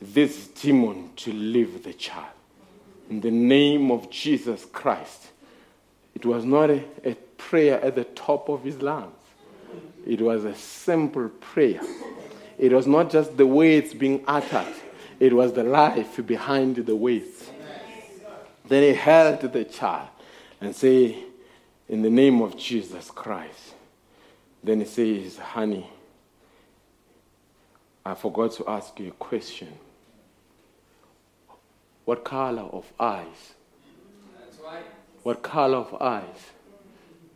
[0.00, 2.35] this demon to leave the child.
[3.08, 5.28] In the name of Jesus Christ.
[6.14, 9.12] It was not a, a prayer at the top of his lungs,
[10.06, 11.80] it was a simple prayer.
[12.58, 14.74] It was not just the words being uttered,
[15.20, 17.50] it was the life behind the words.
[18.66, 20.08] Then he held the child
[20.60, 21.24] and say,
[21.88, 23.74] in the name of Jesus Christ.
[24.64, 25.88] Then he says, honey,
[28.04, 29.68] I forgot to ask you a question.
[32.06, 33.54] What color of eyes?
[34.64, 34.84] Right.
[35.24, 36.52] What color of eyes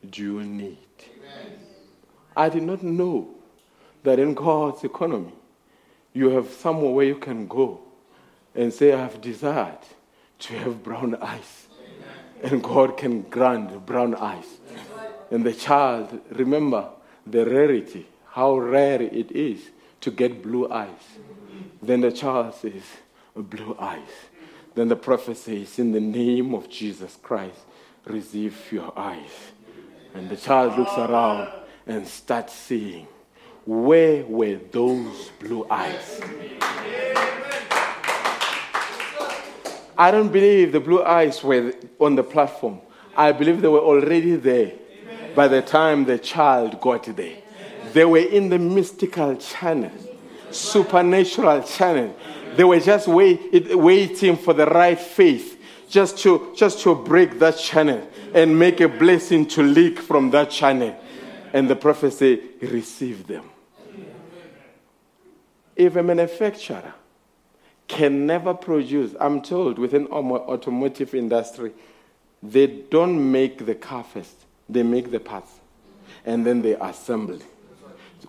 [0.09, 0.79] do you need?
[1.19, 1.59] Amen.
[2.37, 3.35] I did not know
[4.05, 5.33] that in God's economy,
[6.13, 7.81] you have somewhere where you can go
[8.55, 9.85] and say, I have desired
[10.39, 11.67] to have brown eyes.
[12.41, 12.53] Amen.
[12.53, 14.47] And God can grant brown eyes.
[14.97, 15.11] Right.
[15.33, 16.89] And the child, remember
[17.27, 19.71] the rarity, how rare it is
[20.03, 20.89] to get blue eyes.
[20.89, 21.87] Mm-hmm.
[21.87, 22.85] Then the child says,
[23.35, 24.09] blue eyes.
[24.75, 27.59] Then the prophet says, In the name of Jesus Christ,
[28.07, 29.53] receive your eyes.
[30.15, 31.51] And the child looks around
[31.87, 33.07] and starts seeing,
[33.67, 36.21] Where were those blue eyes?
[39.99, 42.81] I don't believe the blue eyes were on the platform.
[43.17, 44.73] I believe they were already there
[45.35, 47.37] by the time the child got there.
[47.93, 49.91] They were in the mystical channel,
[50.51, 52.17] supernatural channel
[52.61, 55.59] they were just wait, waiting for the right faith
[55.89, 58.07] just to, just to break that channel.
[58.35, 60.95] and make a blessing to leak from that channel.
[61.55, 63.45] And the prophet said, Receive them.
[65.75, 66.93] If a manufacturer
[67.89, 71.73] can never produce, I'm told within automotive industry,
[72.43, 74.37] they don't make the car first,
[74.69, 75.53] they make the parts
[76.27, 77.39] and then they assemble.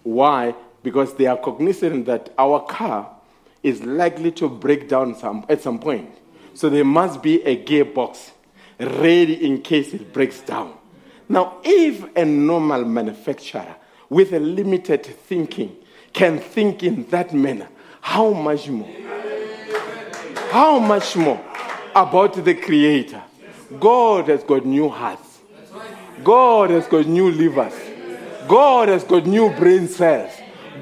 [0.03, 0.56] Why?
[0.84, 3.18] Because they are cognizant that our car
[3.64, 6.10] is likely to break down some, at some point.
[6.54, 8.32] So there must be a gearbox
[8.80, 10.74] ready in case it breaks down.
[11.30, 13.76] Now, if a normal manufacturer
[14.10, 15.78] with a limited thinking
[16.14, 17.70] can think in that manner,
[18.02, 18.90] how much more?
[20.50, 21.42] How much more
[21.96, 23.24] about the Creator?
[23.80, 25.40] God has got new hearts.
[26.24, 27.74] God has got new livers.
[28.48, 30.32] God has got new brain cells.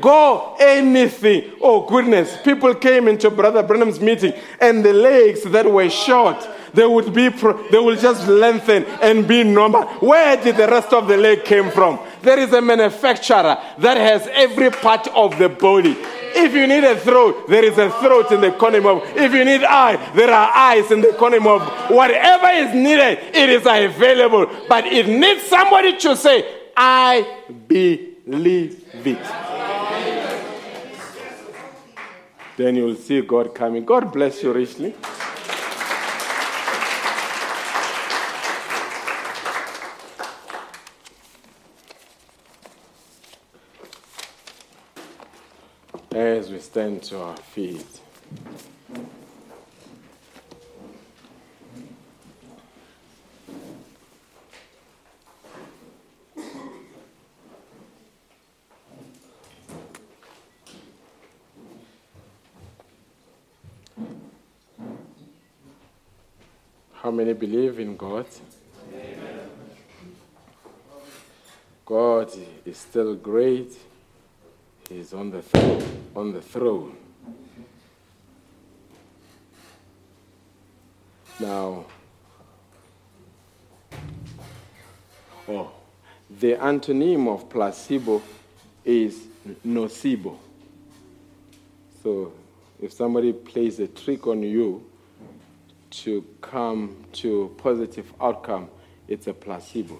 [0.02, 1.52] Go anything.
[1.62, 2.42] Oh, goodness.
[2.44, 7.30] People came into Brother Branham's meeting and the legs that were short, they would be,
[7.30, 9.84] they will just lengthen and be normal.
[10.00, 12.00] Where did the rest of the leg came from?
[12.22, 15.98] There is a manufacturer that has every part of the body.
[16.32, 19.02] If you need a throat, there is a throat in the economy of.
[19.18, 21.90] If you need eye, there are eyes in the economy of.
[21.90, 24.46] Whatever is needed, it is available.
[24.68, 26.46] But it needs somebody to say,
[26.78, 27.26] I
[27.68, 29.18] believe it.
[32.60, 33.86] Then you will see God coming.
[33.86, 34.94] God bless you richly.
[46.12, 48.02] As we stand to our feet.
[67.02, 68.26] How many believe in God?
[68.92, 69.50] Amen.
[71.86, 72.32] God
[72.66, 73.78] is still great.
[74.90, 75.84] He's on the throne.
[76.16, 76.98] On the throne.
[81.40, 81.86] Now,
[85.48, 85.72] oh,
[86.30, 88.22] the antonym of placebo
[88.84, 89.28] is
[89.66, 90.36] nocebo.
[92.04, 92.34] So,
[92.82, 94.89] if somebody plays a trick on you,
[95.90, 98.70] to come to positive outcome,
[99.08, 100.00] it's a placebo.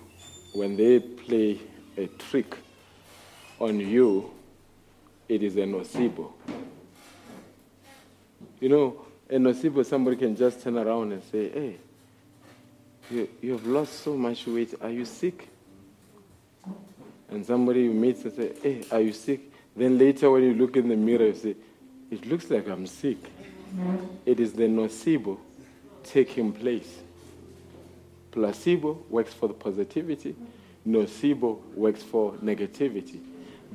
[0.54, 1.60] When they play
[1.98, 2.58] a trick
[3.60, 4.32] on you,
[5.28, 6.32] it is a nocebo.
[8.60, 11.78] You know, a nocebo, somebody can just turn around and say, hey,
[13.12, 14.74] you, you have lost so much weight.
[14.82, 15.48] Are you sick?
[17.30, 19.52] And somebody meets and say, hey, are you sick?
[19.76, 21.56] Then later when you look in the mirror, you say,
[22.12, 23.18] it looks like I'm sick.
[24.26, 25.38] It is the nocebo
[26.04, 27.00] taking place.
[28.32, 30.36] Placebo works for the positivity,
[30.88, 33.20] nocebo works for negativity.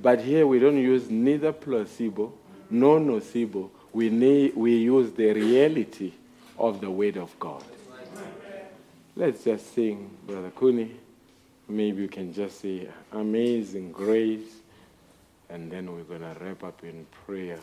[0.00, 2.32] But here we don't use neither placebo
[2.70, 3.70] nor nocebo.
[3.92, 6.12] We, need, we use the reality
[6.58, 7.64] of the Word of God.
[9.16, 10.96] Let's just sing, Brother Kuni.
[11.68, 14.60] Maybe you can just say, Amazing Grace.
[15.48, 17.60] And then we're going to wrap up in prayer.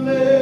[0.00, 0.39] Amen.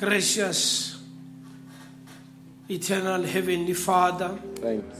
[0.00, 0.96] Gracious,
[2.70, 4.96] eternal Heavenly Father, Thanks.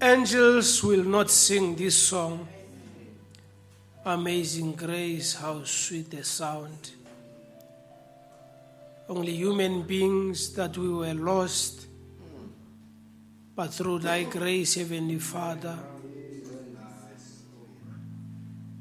[0.00, 2.46] angels will not sing this song.
[4.04, 6.92] Amazing grace, how sweet the sound.
[9.08, 11.88] Only human beings that we were lost,
[13.56, 15.76] but through thy grace, Heavenly Father,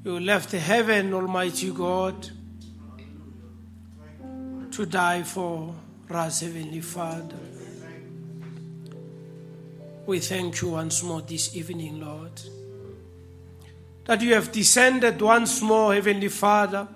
[0.06, 2.30] you left heaven, Almighty God,
[4.72, 5.74] to die for
[6.10, 7.36] us, Heavenly Father.
[10.06, 12.32] We thank you once more this evening, Lord,
[14.06, 16.88] that you have descended once more, Heavenly Father.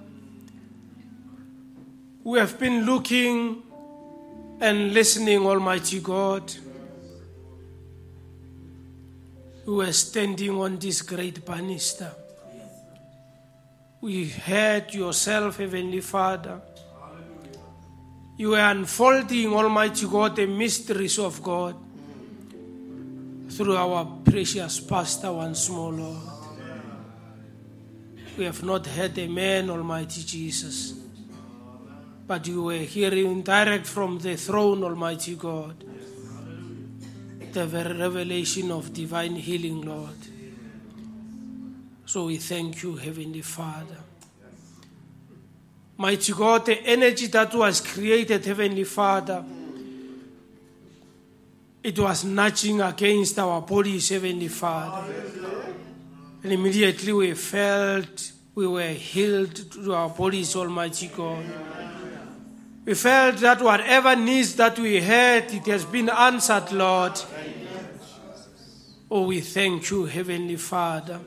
[2.23, 3.61] We have been looking
[4.59, 6.53] and listening, Almighty God.
[9.65, 12.11] We were standing on this great banister.
[14.01, 16.61] We heard yourself, Heavenly Father.
[18.37, 21.75] You are unfolding, Almighty God, the mysteries of God
[23.49, 26.17] through our precious pastor once more, Lord.
[28.37, 30.93] We have not heard a man, Almighty Jesus,
[32.27, 35.81] but you were hearing direct from the throne, Almighty God,
[37.53, 40.17] the revelation of divine healing, Lord.
[42.05, 44.04] So we thank you, Heavenly Father.
[45.97, 49.43] Mighty God, the energy that was created, Heavenly Father,
[51.81, 55.13] it was nudging against our bodies, Heavenly Father.
[56.43, 61.45] And immediately we felt we were healed to our bodies, Almighty God.
[62.85, 67.19] We felt that whatever needs that we had, it has been answered, Lord.
[69.09, 71.19] Oh, we thank you, Heavenly Father.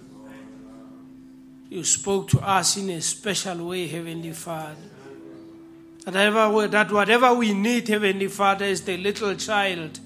[1.70, 4.76] You spoke to us in a special way, Heavenly Father.
[6.04, 10.00] That whatever, that whatever we need, Heavenly Father, is the little child.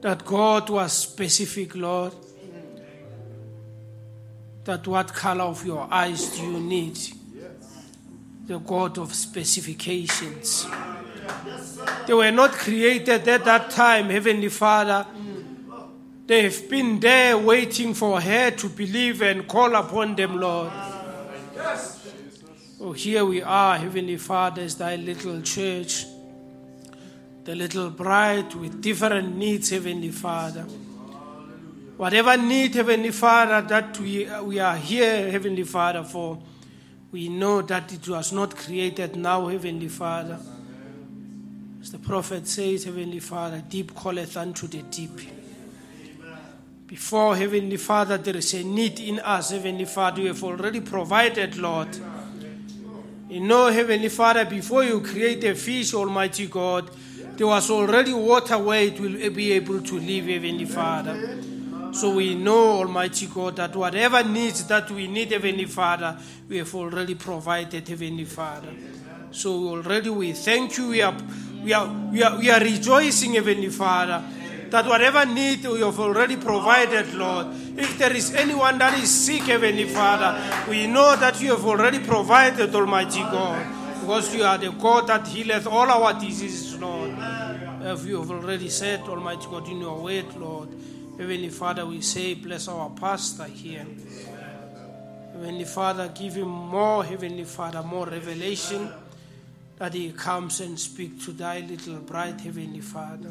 [0.00, 2.14] That God was specific, Lord.
[4.64, 6.98] That what color of your eyes do you need?
[8.46, 10.66] The God of specifications.
[12.06, 15.06] They were not created at that time, Heavenly Father.
[16.26, 20.72] They've been there waiting for her to believe and call upon them, Lord.
[22.80, 26.06] Oh, here we are, Heavenly Father, as thy little church,
[27.44, 30.62] the little bride with different needs, Heavenly Father.
[31.98, 36.42] Whatever need, Heavenly Father, that we, we are here, Heavenly Father, for,
[37.12, 40.38] we know that it was not created now, Heavenly Father.
[41.82, 45.20] As the prophet says, Heavenly Father, deep calleth unto the deep.
[46.86, 50.20] Before, Heavenly Father, there is a need in us, Heavenly Father.
[50.20, 51.88] You have already provided, Lord.
[53.28, 56.90] You know, Heavenly Father, before you create a fish, Almighty God,
[57.36, 61.38] there was already water where it will be able to live, Heavenly Father.
[61.92, 66.74] So we know, Almighty God, that whatever needs that we need, Heavenly Father, we have
[66.74, 68.68] already provided, Heavenly Father.
[69.30, 70.88] So already we thank you.
[70.90, 71.16] We are,
[71.62, 74.22] we are, we are, we are rejoicing, Heavenly Father,
[74.74, 77.46] that whatever need you have already provided, Lord.
[77.78, 80.34] If there is anyone that is sick, Heavenly Father,
[80.68, 85.28] we know that you have already provided, Almighty God, because you are the God that
[85.28, 87.12] healeth all our diseases, Lord.
[87.12, 90.70] As you have already said, Almighty God, in your word, Lord.
[91.18, 93.86] Heavenly Father, we say, bless our pastor here.
[95.34, 98.90] Heavenly Father, give him more, Heavenly Father, more revelation
[99.76, 103.30] that he comes and speak to thy little bride, Heavenly Father.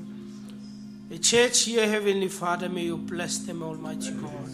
[1.10, 4.50] The church here, Heavenly Father, may you bless them, Almighty God.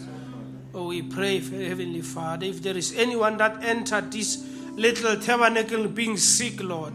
[0.74, 4.46] Oh, we pray, for Heavenly Father, if there is anyone that entered this
[4.76, 6.92] little tabernacle being sick, Lord,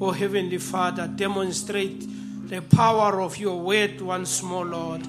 [0.00, 2.04] oh, Heavenly Father, demonstrate
[2.48, 5.06] the power of your word once more, Lord.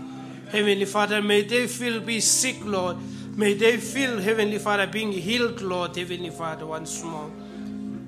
[0.51, 2.97] Heavenly Father, may they feel be sick, Lord.
[3.35, 7.29] May they feel, Heavenly Father, being healed, Lord, Heavenly Father, once more.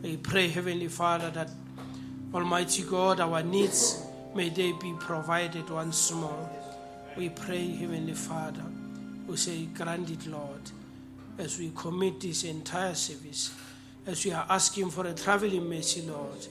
[0.02, 1.50] We pray, Heavenly Father, that
[2.34, 6.50] Almighty God, our needs, may they be provided once more.
[7.16, 8.64] We pray, Heavenly Father,
[9.28, 10.62] we say, grant it, Lord,
[11.38, 13.54] as we commit this entire service,
[14.06, 16.48] as we are asking for a traveling mercy, Lord,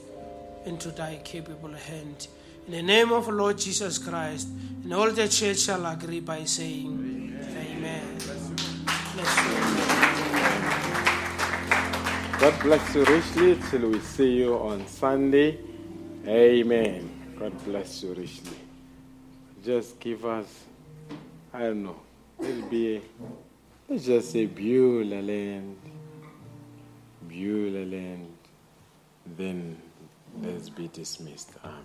[0.65, 2.27] into thy capable hand.
[2.67, 4.49] In the name of Lord Jesus Christ,
[4.83, 8.17] and all the church shall agree by saying, Amen.
[9.17, 9.23] You.
[12.39, 15.57] God bless you richly till we see you on Sunday.
[16.27, 17.16] Amen.
[17.39, 18.57] God bless you richly.
[19.63, 20.65] Just give us
[21.53, 21.95] I don't know.
[22.39, 23.01] It'll be,
[23.89, 25.75] let's just say Beulah land.
[27.27, 28.37] Beulah land.
[29.25, 29.77] Then
[30.39, 31.51] let's be dismissed.
[31.63, 31.83] Amen.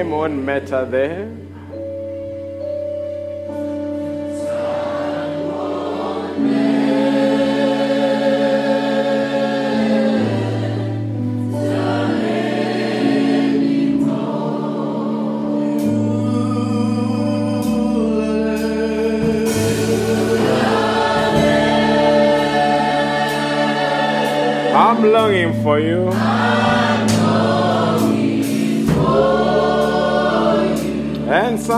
[0.00, 1.39] Time on matter there.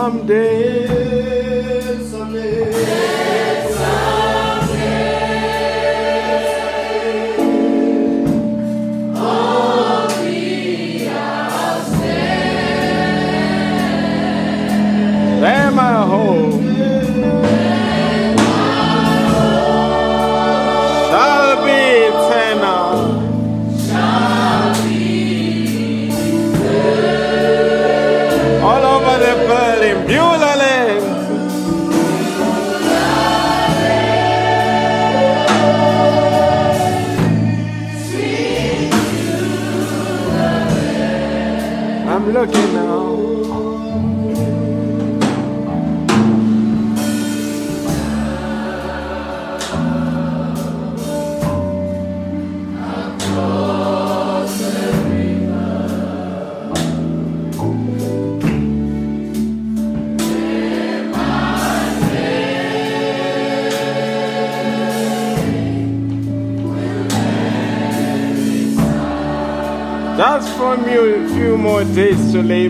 [0.03, 0.52] Someday,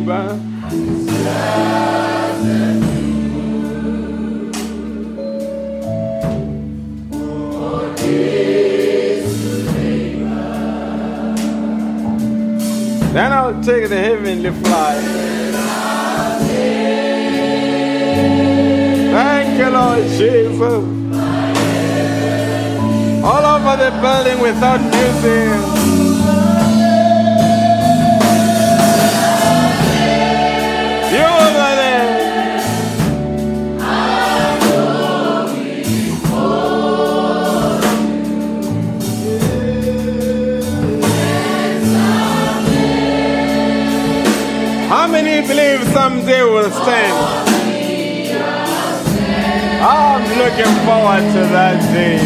[0.07, 0.42] days
[50.85, 52.19] forward to that day.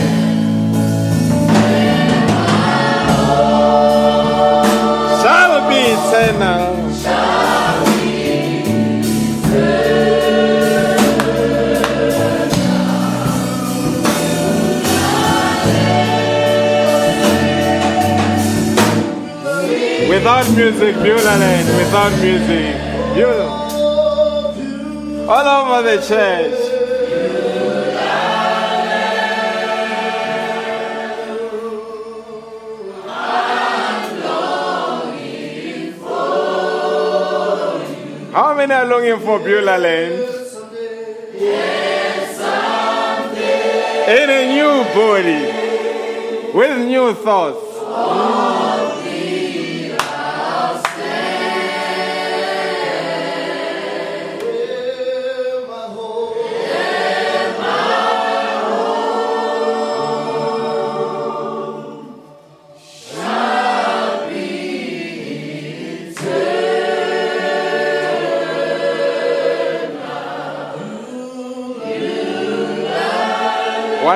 [5.22, 6.76] Shall be eternal.
[20.08, 21.36] Without music, Beulah
[21.76, 22.74] without music,
[23.14, 23.66] Beulah.
[25.28, 26.55] All over the church.
[38.96, 40.14] Longing for Beulah Land?
[44.08, 45.42] In a new body,
[46.56, 47.66] with new thoughts.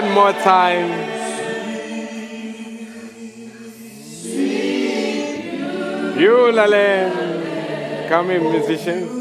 [0.00, 0.88] One more time.
[6.18, 8.08] You, Land.
[8.08, 9.19] Come in, musicians.